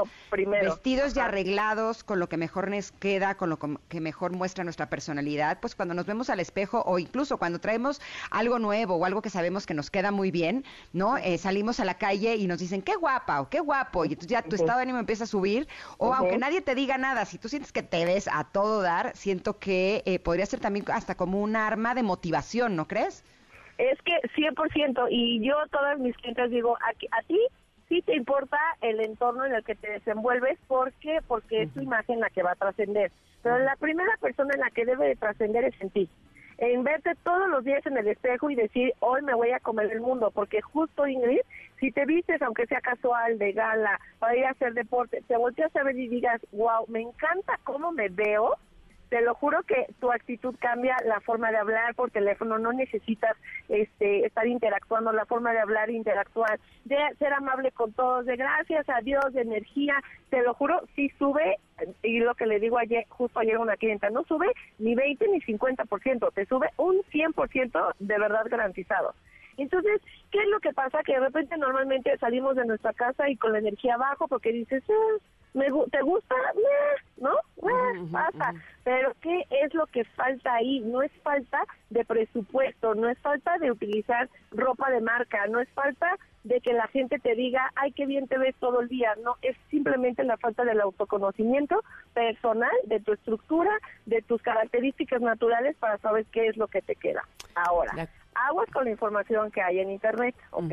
[0.50, 4.88] vestidos y arreglados con lo que mejor nos queda, con lo que mejor muestra nuestra
[4.88, 8.00] personalidad, pues cuando nos vemos al espejo o incluso cuando traemos
[8.30, 11.16] algo nuevo o algo que sabemos que nos queda muy bien, ¿no?
[11.46, 14.42] Salimos a la calle y nos dicen qué guapa o qué guapo y entonces ya
[14.42, 17.48] tu estado de ánimo empieza a subir o aunque nadie te diga nada, si tú
[17.48, 21.40] sientes que te ves a todo dar, siento que eh, podría ser también hasta como
[21.40, 23.24] un arma de motivación, ¿no crees?
[23.78, 27.38] Es que 100%, y yo todas mis clientes digo, a, a ti
[27.88, 31.20] sí te importa el entorno en el que te desenvuelves, ¿por qué?
[31.28, 33.12] Porque es tu imagen la que va a trascender.
[33.44, 36.10] Pero la primera persona en la que debe de trascender es en ti
[36.58, 39.92] en verte todos los días en el espejo y decir, hoy me voy a comer
[39.92, 41.40] el mundo, porque justo Ingrid,
[41.80, 45.74] si te vistes, aunque sea casual, de gala, para ir a hacer deporte, te volteas
[45.76, 48.54] a ver y digas, wow, me encanta cómo me veo,
[49.08, 53.36] te lo juro que tu actitud cambia, la forma de hablar por teléfono, no necesitas
[53.68, 58.88] este, estar interactuando, la forma de hablar, interactuar, de ser amable con todos, de gracias
[58.88, 59.94] a Dios, de energía,
[60.30, 61.58] te lo juro, si sube,
[62.02, 64.46] y lo que le digo ayer, justo ayer a una clienta, no sube
[64.78, 69.14] ni 20 ni 50%, te sube un 100% de verdad garantizado.
[69.56, 71.02] Entonces, ¿qué es lo que pasa?
[71.02, 74.82] Que de repente normalmente salimos de nuestra casa y con la energía abajo porque dices,
[74.88, 75.18] eh,
[75.56, 76.34] me, ¿te gusta?
[77.16, 77.34] ¿No?
[78.12, 78.54] pasa.
[78.84, 80.80] Pero ¿qué es lo que falta ahí?
[80.80, 85.68] No es falta de presupuesto, no es falta de utilizar ropa de marca, no es
[85.70, 89.14] falta de que la gente te diga, ay, qué bien te ves todo el día.
[89.24, 91.82] No, es simplemente la falta del autoconocimiento
[92.14, 93.72] personal, de tu estructura,
[94.04, 97.24] de tus características naturales para saber qué es lo que te queda.
[97.54, 100.72] Ahora, aguas con la información que hay en Internet, ¿ok?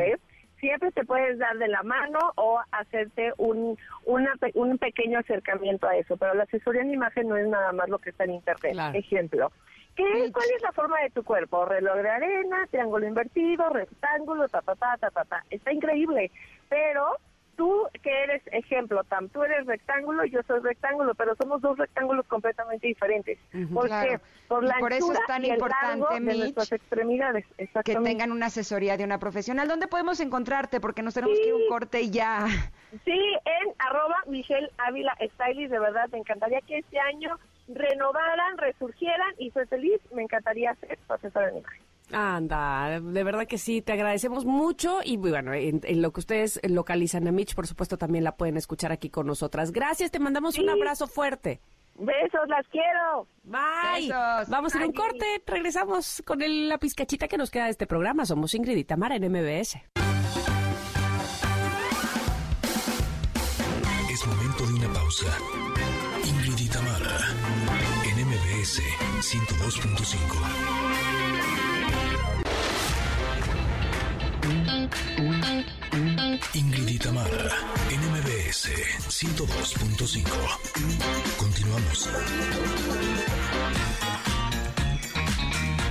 [0.64, 6.16] Siempre te puedes dar de la mano o hacerte un, un pequeño acercamiento a eso,
[6.16, 8.96] pero la asesoría en imagen no es nada más lo que está en Internet.
[8.96, 9.52] Ejemplo,
[9.94, 11.66] ¿Qué, ¿Cuál es la forma de tu cuerpo?
[11.66, 15.44] Reloj de arena, triángulo invertido, rectángulo, ta, ta, ta, ta, ta, ta.
[15.50, 16.32] Está increíble,
[16.70, 17.18] pero
[17.56, 22.26] tú que eres ejemplo, Tam, tú eres rectángulo, yo soy rectángulo, pero somos dos rectángulos
[22.28, 23.40] completamente diferentes.
[23.74, 24.20] ¿Por qué?
[24.48, 27.46] Por la por eso es tan importante, Mitch, extremidades.
[27.84, 29.68] que tengan una asesoría de una profesional.
[29.68, 30.80] ¿Dónde podemos encontrarte?
[30.80, 32.48] Porque nos tenemos que ir un corte y ya.
[33.06, 39.34] Sí, en arroba Michelle Ávila Stylist, de verdad, me encantaría que este año renovaran, resurgieran
[39.38, 41.82] y soy feliz, me encantaría ser profesora de imagen.
[42.14, 47.28] Anda, de verdad que sí, te agradecemos mucho y bueno, en, lo que ustedes localizan
[47.28, 49.72] a Mitch, por supuesto, también la pueden escuchar aquí con nosotras.
[49.72, 51.60] Gracias, te mandamos un abrazo fuerte.
[51.96, 53.28] Besos, las quiero.
[53.44, 54.10] Bye.
[54.48, 58.26] Vamos a ir un corte, regresamos con la pizcachita que nos queda de este programa.
[58.26, 59.78] Somos Ingrid y Tamara en MBS.
[64.12, 65.38] Es momento de una pausa.
[66.24, 67.18] Ingrid y Tamara
[68.06, 68.82] en MBS
[69.22, 71.03] 102.5.
[76.54, 78.70] Ingrid y NMBS
[79.10, 81.38] 102.5.
[81.38, 82.10] Continuamos.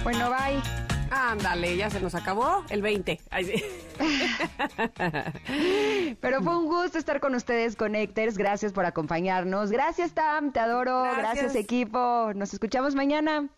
[0.02, 0.62] Bueno, bye.
[1.10, 3.20] Ándale, ya se nos acabó el 20.
[6.20, 8.39] Pero fue un gusto estar con ustedes, Connectors.
[8.39, 9.70] Gracias por acompañarnos.
[9.70, 10.52] Gracias, Tam.
[10.52, 11.02] Te adoro.
[11.02, 12.32] Gracias equipo.
[12.35, 13.51] Nos escuchamos mañana.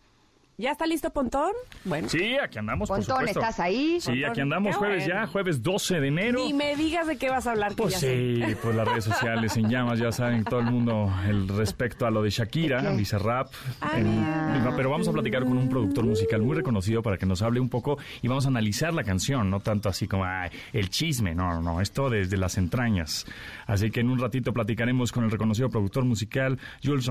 [0.57, 1.51] ¿Ya está listo Pontón?
[1.83, 2.07] Bueno.
[2.07, 3.99] Sí, aquí andamos, Pontón, por ¿estás ahí?
[3.99, 6.39] Sí, aquí andamos jueves ya, jueves 12 de enero.
[6.39, 7.73] Ni me digas de qué vas a hablar.
[7.75, 12.05] pues sí, pues las redes sociales en llamas, ya saben todo el mundo el respecto
[12.05, 13.05] a lo de Shakira, okay.
[13.19, 13.51] Rap.
[13.81, 14.73] Ah.
[14.77, 17.69] pero vamos a platicar con un productor musical muy reconocido para que nos hable un
[17.69, 20.25] poco y vamos a analizar la canción, no tanto así como
[20.71, 23.25] el chisme, no, no, no, esto desde las entrañas.
[23.67, 27.09] Así que en un ratito platicaremos con el reconocido productor musical Jules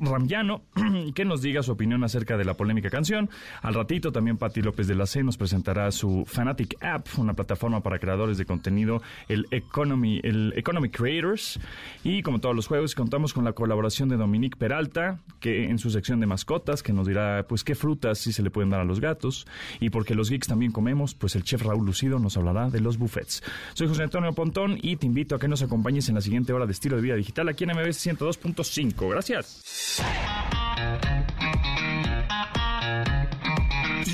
[0.00, 0.62] Ramyano,
[1.14, 3.28] que nos diga su opinión acerca de la polémica canción.
[3.60, 7.82] Al ratito también Patti López de la C nos presentará su Fanatic App, una plataforma
[7.82, 11.60] para creadores de contenido, el Economy, el Economy Creators.
[12.04, 15.90] Y como todos los jueves, contamos con la colaboración de Dominique Peralta, que en su
[15.90, 18.84] sección de mascotas, que nos dirá pues qué frutas sí se le pueden dar a
[18.84, 19.46] los gatos.
[19.80, 22.98] Y porque los geeks también comemos, pues el chef Raúl Lucido nos hablará de los
[22.98, 23.42] buffets.
[23.74, 26.66] Soy José Antonio Pontón y te invito a que nos acompañes en la siguiente hora
[26.66, 29.10] de estilo de vida digital aquí en MBS 102.5.
[29.10, 30.02] Gracias.